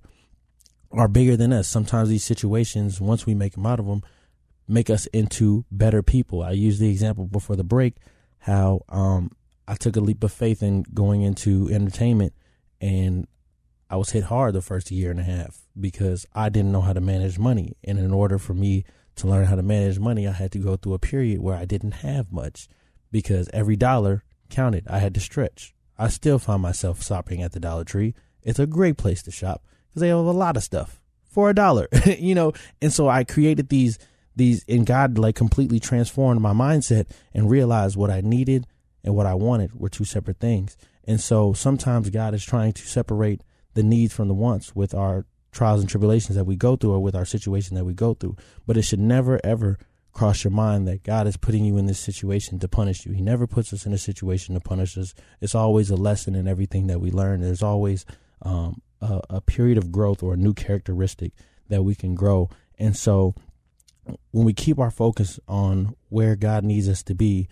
are 0.90 1.08
bigger 1.08 1.36
than 1.36 1.52
us. 1.52 1.68
Sometimes 1.68 2.08
these 2.08 2.24
situations 2.24 3.00
once 3.00 3.26
we 3.26 3.34
make 3.34 3.52
them 3.52 3.66
out 3.66 3.80
of 3.80 3.86
them 3.86 4.02
make 4.66 4.90
us 4.90 5.06
into 5.06 5.64
better 5.70 6.02
people. 6.02 6.42
I 6.42 6.52
used 6.52 6.80
the 6.80 6.90
example 6.90 7.26
before 7.26 7.56
the 7.56 7.64
break 7.64 7.96
how 8.44 8.82
um, 8.90 9.30
i 9.66 9.74
took 9.74 9.96
a 9.96 10.00
leap 10.00 10.22
of 10.22 10.32
faith 10.32 10.62
in 10.62 10.84
going 10.92 11.22
into 11.22 11.68
entertainment 11.72 12.34
and 12.80 13.26
i 13.88 13.96
was 13.96 14.10
hit 14.10 14.24
hard 14.24 14.54
the 14.54 14.60
first 14.60 14.90
year 14.90 15.10
and 15.10 15.18
a 15.18 15.24
half 15.24 15.62
because 15.80 16.26
i 16.34 16.50
didn't 16.50 16.70
know 16.72 16.82
how 16.82 16.92
to 16.92 17.00
manage 17.00 17.38
money. 17.38 17.76
And 17.82 17.98
in 17.98 18.12
order 18.12 18.38
for 18.38 18.54
me 18.54 18.84
to 19.16 19.28
learn 19.28 19.46
how 19.46 19.56
to 19.56 19.62
manage 19.62 19.98
money, 19.98 20.26
I 20.26 20.32
had 20.32 20.52
to 20.52 20.58
go 20.58 20.76
through 20.76 20.94
a 20.94 20.98
period 20.98 21.40
where 21.40 21.56
I 21.56 21.64
didn't 21.64 21.92
have 21.92 22.32
much 22.32 22.68
because 23.10 23.48
every 23.52 23.76
dollar 23.76 24.24
counted. 24.50 24.86
I 24.88 24.98
had 24.98 25.14
to 25.14 25.20
stretch. 25.20 25.74
I 25.98 26.08
still 26.08 26.38
find 26.38 26.62
myself 26.62 27.04
shopping 27.04 27.42
at 27.42 27.52
the 27.52 27.60
Dollar 27.60 27.84
Tree. 27.84 28.14
It's 28.42 28.58
a 28.58 28.66
great 28.66 28.96
place 28.96 29.22
to 29.22 29.30
shop 29.30 29.62
because 29.88 30.00
they 30.00 30.08
have 30.08 30.18
a 30.18 30.30
lot 30.30 30.56
of 30.56 30.62
stuff 30.62 31.00
for 31.24 31.50
a 31.50 31.54
dollar, 31.54 31.88
you 32.18 32.34
know. 32.34 32.52
And 32.82 32.92
so 32.92 33.08
I 33.08 33.24
created 33.24 33.68
these 33.68 33.98
these, 34.36 34.64
and 34.68 34.84
God 34.84 35.16
like 35.18 35.36
completely 35.36 35.78
transformed 35.78 36.40
my 36.40 36.52
mindset 36.52 37.08
and 37.32 37.50
realized 37.50 37.96
what 37.96 38.10
I 38.10 38.20
needed 38.20 38.66
and 39.04 39.14
what 39.14 39.26
I 39.26 39.34
wanted 39.34 39.78
were 39.78 39.88
two 39.88 40.04
separate 40.04 40.40
things. 40.40 40.76
And 41.04 41.20
so 41.20 41.52
sometimes 41.52 42.10
God 42.10 42.34
is 42.34 42.44
trying 42.44 42.72
to 42.72 42.86
separate 42.86 43.42
the 43.74 43.82
needs 43.82 44.12
from 44.12 44.28
the 44.28 44.34
wants 44.34 44.74
with 44.74 44.94
our 44.94 45.26
trials 45.54 45.80
and 45.80 45.88
tribulations 45.88 46.36
that 46.36 46.44
we 46.44 46.56
go 46.56 46.76
through 46.76 46.92
or 46.92 47.00
with 47.00 47.14
our 47.14 47.24
situation 47.24 47.76
that 47.76 47.84
we 47.84 47.94
go 47.94 48.14
through. 48.14 48.36
But 48.66 48.76
it 48.76 48.82
should 48.82 49.00
never, 49.00 49.40
ever 49.44 49.78
cross 50.12 50.44
your 50.44 50.50
mind 50.50 50.86
that 50.86 51.02
God 51.02 51.26
is 51.26 51.36
putting 51.36 51.64
you 51.64 51.76
in 51.76 51.86
this 51.86 51.98
situation 51.98 52.58
to 52.60 52.68
punish 52.68 53.04
you. 53.04 53.12
He 53.12 53.22
never 53.22 53.46
puts 53.46 53.72
us 53.72 53.84
in 53.86 53.92
a 53.92 53.98
situation 53.98 54.54
to 54.54 54.60
punish 54.60 54.96
us. 54.96 55.14
It's 55.40 55.54
always 55.54 55.90
a 55.90 55.96
lesson 55.96 56.34
in 56.34 56.46
everything 56.46 56.86
that 56.86 57.00
we 57.00 57.10
learn. 57.10 57.40
There's 57.40 57.62
always 57.62 58.04
um, 58.42 58.80
a, 59.00 59.20
a 59.30 59.40
period 59.40 59.78
of 59.78 59.90
growth 59.90 60.22
or 60.22 60.34
a 60.34 60.38
new 60.38 60.54
characteristic 60.54 61.32
that 61.68 61.82
we 61.82 61.94
can 61.94 62.14
grow. 62.14 62.48
And 62.78 62.96
so 62.96 63.34
when 64.30 64.44
we 64.44 64.52
keep 64.52 64.78
our 64.78 64.90
focus 64.90 65.40
on 65.48 65.94
where 66.08 66.36
God 66.36 66.64
needs 66.64 66.88
us 66.88 67.02
to 67.04 67.14
be, 67.14 67.48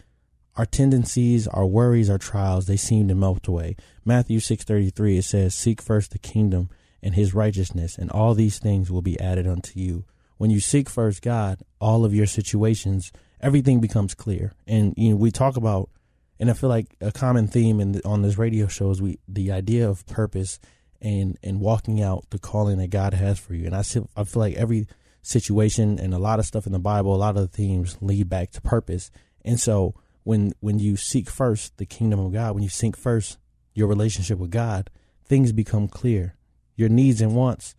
our 0.57 0.67
tendencies, 0.67 1.49
our 1.49 1.67
worries, 1.67 2.11
our 2.11 2.19
trials, 2.19 2.67
they 2.67 2.77
seem 2.77 3.09
to 3.09 3.15
melt 3.15 3.49
away. 3.49 3.77
Matthew 4.05 4.39
6:33 4.39 5.19
it 5.19 5.25
says, 5.25 5.55
"Seek 5.55 5.81
first 5.81 6.11
the 6.11 6.19
kingdom 6.19 6.69
and 7.03 7.15
his 7.15 7.35
righteousness, 7.35 7.99
and 7.99 8.11
all 8.11 8.35
these 8.35 8.59
things 8.59 8.91
will 8.91 9.03
be 9.03 9.19
added 9.19 9.47
unto 9.47 9.79
you. 9.79 10.05
When 10.39 10.51
you 10.51 10.61
seek 10.61 10.89
first 10.89 11.23
God, 11.23 11.61
all 11.81 12.05
of 12.05 12.15
your 12.15 12.27
situations, 12.27 13.13
everything 13.41 13.81
becomes 13.81 14.15
clear. 14.15 14.53
And 14.67 14.95
you 14.97 15.11
know, 15.11 15.17
we 15.17 15.31
talk 15.31 15.57
about, 15.57 15.91
and 16.39 16.51
I 16.51 16.55
feel 16.55 16.71
like 16.71 16.97
a 17.01 17.13
common 17.13 17.49
theme 17.49 17.81
in 17.81 17.93
the, 17.93 18.07
on 18.07 18.23
this 18.23 18.39
radio 18.39 18.67
show 18.67 18.91
is 18.91 19.03
we 19.03 19.19
the 19.29 19.53
idea 19.53 19.89
of 19.89 20.07
purpose 20.07 20.59
and 21.01 21.37
and 21.43 21.61
walking 21.61 22.01
out 22.01 22.31
the 22.31 22.39
calling 22.39 22.79
that 22.79 22.91
God 22.91 23.15
has 23.15 23.39
for 23.39 23.55
you. 23.55 23.67
And 23.67 23.75
I 23.75 23.81
I 24.17 24.25
feel 24.25 24.41
like 24.41 24.55
every 24.55 24.87
situation 25.23 25.99
and 25.99 26.15
a 26.15 26.19
lot 26.19 26.39
of 26.39 26.47
stuff 26.47 26.67
in 26.67 26.73
the 26.73 26.79
Bible, 26.79 27.15
a 27.15 27.17
lot 27.17 27.37
of 27.37 27.43
the 27.43 27.57
themes 27.57 27.97
lead 28.01 28.29
back 28.29 28.51
to 28.53 28.61
purpose. 28.61 29.11
And 29.45 29.61
so 29.61 29.95
when 30.25 30.53
when 30.61 30.79
you 30.79 30.97
seek 30.97 31.29
first 31.29 31.77
the 31.79 31.87
kingdom 31.87 32.21
of 32.21 32.33
God, 32.33 32.55
when 32.55 32.63
you 32.63 32.69
seek 32.69 32.97
first 32.97 33.39
your 33.75 33.89
relationship 33.89 34.39
with 34.39 34.51
God, 34.51 34.91
things 35.25 35.53
become 35.53 35.89
clear 35.89 36.37
your 36.77 36.89
needs 36.89 37.21
and 37.21 37.35
wants, 37.35 37.75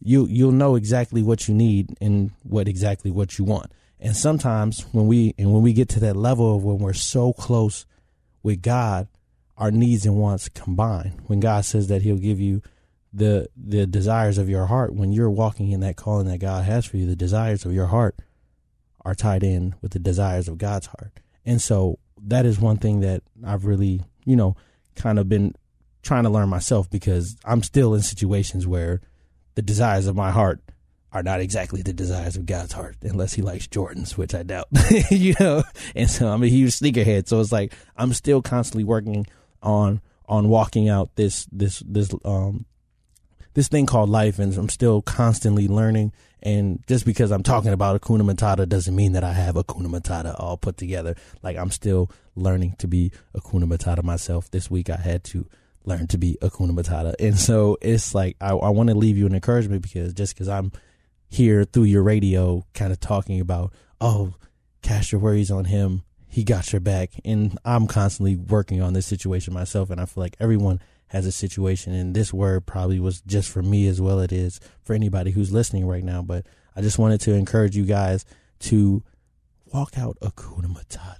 you 0.00 0.26
you'll 0.26 0.52
know 0.52 0.74
exactly 0.74 1.22
what 1.22 1.48
you 1.48 1.54
need 1.54 1.96
and 2.00 2.32
what 2.42 2.68
exactly 2.68 3.10
what 3.10 3.38
you 3.38 3.44
want. 3.44 3.70
And 4.00 4.16
sometimes 4.16 4.82
when 4.92 5.06
we 5.06 5.34
and 5.38 5.52
when 5.52 5.62
we 5.62 5.72
get 5.72 5.88
to 5.90 6.00
that 6.00 6.16
level 6.16 6.56
of 6.56 6.64
when 6.64 6.78
we're 6.78 6.92
so 6.92 7.32
close 7.32 7.86
with 8.42 8.62
God, 8.62 9.06
our 9.56 9.70
needs 9.70 10.04
and 10.04 10.16
wants 10.16 10.48
combine. 10.48 11.20
When 11.26 11.40
God 11.40 11.64
says 11.64 11.88
that 11.88 12.02
He'll 12.02 12.16
give 12.16 12.40
you 12.40 12.62
the 13.12 13.48
the 13.56 13.86
desires 13.86 14.38
of 14.38 14.48
your 14.48 14.66
heart, 14.66 14.94
when 14.94 15.12
you're 15.12 15.30
walking 15.30 15.70
in 15.70 15.80
that 15.80 15.96
calling 15.96 16.26
that 16.26 16.38
God 16.38 16.64
has 16.64 16.84
for 16.84 16.96
you, 16.96 17.06
the 17.06 17.16
desires 17.16 17.64
of 17.64 17.72
your 17.72 17.86
heart 17.86 18.16
are 19.04 19.14
tied 19.14 19.42
in 19.42 19.74
with 19.80 19.92
the 19.92 19.98
desires 19.98 20.48
of 20.48 20.58
God's 20.58 20.86
heart. 20.86 21.20
And 21.44 21.60
so 21.60 21.98
that 22.24 22.46
is 22.46 22.60
one 22.60 22.76
thing 22.76 23.00
that 23.00 23.22
I've 23.44 23.66
really, 23.66 24.02
you 24.24 24.36
know, 24.36 24.56
kind 24.94 25.18
of 25.18 25.28
been 25.28 25.54
trying 26.02 26.24
to 26.24 26.30
learn 26.30 26.48
myself 26.48 26.90
because 26.90 27.36
I'm 27.44 27.62
still 27.62 27.94
in 27.94 28.02
situations 28.02 28.66
where 28.66 29.00
the 29.54 29.62
desires 29.62 30.06
of 30.06 30.16
my 30.16 30.30
heart 30.30 30.60
are 31.12 31.22
not 31.22 31.40
exactly 31.40 31.82
the 31.82 31.92
desires 31.92 32.36
of 32.36 32.46
God's 32.46 32.72
heart, 32.72 32.96
unless 33.02 33.34
He 33.34 33.42
likes 33.42 33.66
Jordans, 33.66 34.16
which 34.16 34.34
I 34.34 34.42
doubt. 34.42 34.68
you 35.10 35.34
know, 35.38 35.62
and 35.94 36.10
so 36.10 36.28
I'm 36.28 36.42
a 36.42 36.48
huge 36.48 36.72
sneakerhead, 36.72 37.28
so 37.28 37.40
it's 37.40 37.52
like 37.52 37.72
I'm 37.96 38.12
still 38.12 38.42
constantly 38.42 38.84
working 38.84 39.26
on 39.62 40.00
on 40.26 40.48
walking 40.48 40.88
out 40.88 41.14
this 41.16 41.46
this 41.52 41.82
this 41.86 42.12
um 42.24 42.64
this 43.54 43.68
thing 43.68 43.86
called 43.86 44.08
life, 44.08 44.38
and 44.38 44.56
I'm 44.56 44.70
still 44.70 45.02
constantly 45.02 45.68
learning. 45.68 46.12
And 46.42 46.82
just 46.88 47.04
because 47.04 47.30
I'm 47.30 47.44
talking 47.44 47.72
about 47.72 48.00
Akuna 48.00 48.22
Matata 48.22 48.68
doesn't 48.68 48.96
mean 48.96 49.12
that 49.12 49.22
I 49.22 49.32
have 49.32 49.54
Akuna 49.54 49.86
Matata 49.86 50.34
all 50.40 50.56
put 50.56 50.76
together. 50.76 51.14
Like 51.42 51.56
I'm 51.56 51.70
still 51.70 52.10
learning 52.34 52.76
to 52.78 52.88
be 52.88 53.12
Akuna 53.36 53.64
Matata 53.64 54.02
myself. 54.02 54.50
This 54.50 54.70
week 54.70 54.90
I 54.90 54.96
had 54.96 55.22
to 55.24 55.46
learn 55.84 56.06
to 56.08 56.18
be 56.18 56.36
Akuna 56.40 56.72
Matata. 56.72 57.14
And 57.18 57.38
so 57.38 57.76
it's 57.80 58.14
like, 58.14 58.36
I, 58.40 58.50
I 58.50 58.70
want 58.70 58.88
to 58.88 58.94
leave 58.94 59.16
you 59.16 59.26
an 59.26 59.34
encouragement 59.34 59.82
because 59.82 60.12
just 60.14 60.34
because 60.34 60.48
I'm 60.48 60.72
here 61.28 61.64
through 61.64 61.84
your 61.84 62.02
radio 62.02 62.64
kind 62.74 62.92
of 62.92 63.00
talking 63.00 63.40
about, 63.40 63.72
oh, 64.00 64.34
cast 64.82 65.12
your 65.12 65.20
worries 65.20 65.50
on 65.50 65.64
him. 65.64 66.02
He 66.28 66.44
got 66.44 66.72
your 66.72 66.80
back. 66.80 67.10
And 67.24 67.58
I'm 67.64 67.86
constantly 67.86 68.36
working 68.36 68.80
on 68.82 68.92
this 68.92 69.06
situation 69.06 69.54
myself. 69.54 69.90
And 69.90 70.00
I 70.00 70.06
feel 70.06 70.22
like 70.22 70.36
everyone 70.40 70.80
has 71.08 71.26
a 71.26 71.32
situation. 71.32 71.92
And 71.92 72.14
this 72.14 72.32
word 72.32 72.66
probably 72.66 73.00
was 73.00 73.20
just 73.22 73.50
for 73.50 73.62
me 73.62 73.86
as 73.86 74.00
well. 74.00 74.20
It 74.20 74.32
is 74.32 74.60
for 74.82 74.94
anybody 74.94 75.30
who's 75.30 75.52
listening 75.52 75.86
right 75.86 76.04
now. 76.04 76.22
But 76.22 76.46
I 76.74 76.80
just 76.80 76.98
wanted 76.98 77.20
to 77.22 77.32
encourage 77.34 77.76
you 77.76 77.84
guys 77.84 78.24
to 78.60 79.02
walk 79.72 79.98
out 79.98 80.18
Akuna 80.20 80.66
Matata. 80.66 81.16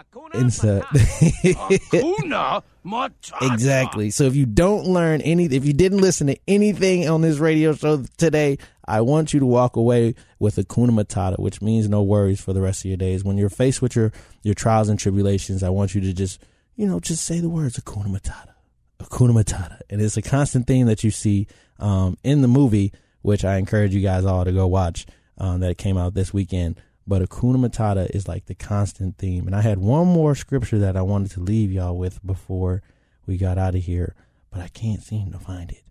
Hakuna 0.00 0.30
Hakuna 0.92 2.62
Matata. 2.84 3.52
exactly. 3.52 4.10
So 4.10 4.24
if 4.24 4.34
you 4.34 4.46
don't 4.46 4.86
learn 4.86 5.20
any, 5.20 5.44
if 5.44 5.64
you 5.66 5.72
didn't 5.72 5.98
listen 5.98 6.28
to 6.28 6.38
anything 6.48 7.08
on 7.08 7.20
this 7.20 7.38
radio 7.38 7.74
show 7.74 8.04
today, 8.16 8.58
I 8.86 9.02
want 9.02 9.34
you 9.34 9.40
to 9.40 9.46
walk 9.46 9.76
away 9.76 10.14
with 10.38 10.56
Hakuna 10.56 10.90
Matata, 10.90 11.38
which 11.38 11.60
means 11.60 11.88
no 11.88 12.02
worries 12.02 12.40
for 12.40 12.52
the 12.52 12.60
rest 12.62 12.84
of 12.84 12.88
your 12.88 12.96
days. 12.96 13.24
When 13.24 13.36
you're 13.36 13.50
faced 13.50 13.82
with 13.82 13.94
your 13.94 14.12
your 14.42 14.54
trials 14.54 14.88
and 14.88 14.98
tribulations, 14.98 15.62
I 15.62 15.68
want 15.68 15.94
you 15.94 16.00
to 16.00 16.12
just, 16.12 16.40
you 16.76 16.86
know, 16.86 17.00
just 17.00 17.24
say 17.24 17.40
the 17.40 17.50
words 17.50 17.78
Hakuna 17.78 18.06
Matata, 18.06 18.54
Hakuna 19.00 19.32
Matata, 19.32 19.80
and 19.90 20.00
it's 20.00 20.16
a 20.16 20.22
constant 20.22 20.66
theme 20.66 20.86
that 20.86 21.04
you 21.04 21.10
see 21.10 21.46
um, 21.78 22.16
in 22.24 22.40
the 22.40 22.48
movie, 22.48 22.92
which 23.22 23.44
I 23.44 23.56
encourage 23.56 23.94
you 23.94 24.00
guys 24.00 24.24
all 24.24 24.44
to 24.44 24.52
go 24.52 24.66
watch. 24.66 25.06
Um, 25.38 25.60
that 25.60 25.78
came 25.78 25.96
out 25.96 26.12
this 26.12 26.34
weekend 26.34 26.78
but 27.10 27.28
Akuna 27.28 27.56
Matata 27.56 28.08
is 28.14 28.28
like 28.28 28.46
the 28.46 28.54
constant 28.54 29.18
theme. 29.18 29.48
And 29.48 29.56
I 29.56 29.62
had 29.62 29.78
one 29.78 30.06
more 30.06 30.36
scripture 30.36 30.78
that 30.78 30.96
I 30.96 31.02
wanted 31.02 31.32
to 31.32 31.40
leave 31.40 31.72
y'all 31.72 31.98
with 31.98 32.24
before 32.24 32.84
we 33.26 33.36
got 33.36 33.58
out 33.58 33.74
of 33.74 33.82
here, 33.82 34.14
but 34.52 34.60
I 34.60 34.68
can't 34.68 35.02
seem 35.02 35.32
to 35.32 35.38
find 35.40 35.72
it. 35.72 35.82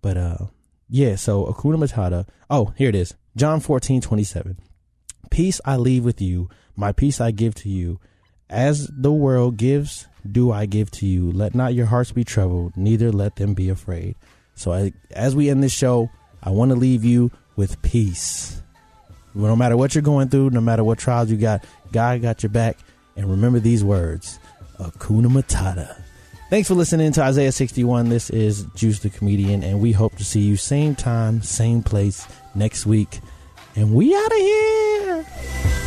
But 0.00 0.16
uh 0.16 0.38
yeah, 0.88 1.16
so 1.16 1.44
Akuna 1.44 1.76
Matata. 1.76 2.26
Oh, 2.48 2.72
here 2.78 2.88
it 2.88 2.94
is. 2.94 3.14
John 3.36 3.60
14, 3.60 4.00
27. 4.00 4.56
Peace 5.30 5.60
I 5.66 5.76
leave 5.76 6.02
with 6.02 6.22
you, 6.22 6.48
my 6.76 6.92
peace 6.92 7.20
I 7.20 7.30
give 7.30 7.54
to 7.56 7.68
you. 7.68 8.00
As 8.48 8.86
the 8.86 9.12
world 9.12 9.58
gives, 9.58 10.06
do 10.30 10.50
I 10.50 10.64
give 10.64 10.90
to 10.92 11.06
you. 11.06 11.30
Let 11.30 11.54
not 11.54 11.74
your 11.74 11.86
hearts 11.86 12.12
be 12.12 12.24
troubled, 12.24 12.74
neither 12.74 13.12
let 13.12 13.36
them 13.36 13.52
be 13.52 13.68
afraid. 13.68 14.16
So 14.54 14.72
I, 14.72 14.94
as 15.10 15.36
we 15.36 15.50
end 15.50 15.62
this 15.62 15.74
show, 15.74 16.08
I 16.42 16.48
want 16.50 16.70
to 16.70 16.74
leave 16.74 17.04
you 17.04 17.32
with 17.54 17.82
peace. 17.82 18.62
No 19.34 19.56
matter 19.56 19.76
what 19.76 19.94
you're 19.94 20.02
going 20.02 20.28
through, 20.28 20.50
no 20.50 20.60
matter 20.60 20.84
what 20.84 20.98
trials 20.98 21.30
you 21.30 21.36
got, 21.36 21.64
God 21.92 22.22
got 22.22 22.42
your 22.42 22.50
back. 22.50 22.78
And 23.16 23.30
remember 23.30 23.60
these 23.60 23.84
words 23.84 24.38
Akuna 24.78 25.26
Matata. 25.26 26.00
Thanks 26.50 26.68
for 26.68 26.74
listening 26.74 27.10
to 27.12 27.22
Isaiah 27.22 27.52
61. 27.52 28.10
This 28.10 28.30
is 28.30 28.64
Juice 28.74 29.00
the 29.00 29.10
Comedian, 29.10 29.62
and 29.62 29.80
we 29.80 29.92
hope 29.92 30.16
to 30.16 30.24
see 30.24 30.40
you 30.40 30.56
same 30.56 30.94
time, 30.94 31.42
same 31.42 31.82
place 31.82 32.26
next 32.54 32.86
week. 32.86 33.20
And 33.74 33.92
we 33.92 34.14
out 34.14 34.26
of 34.26 34.38
here. 34.38 35.83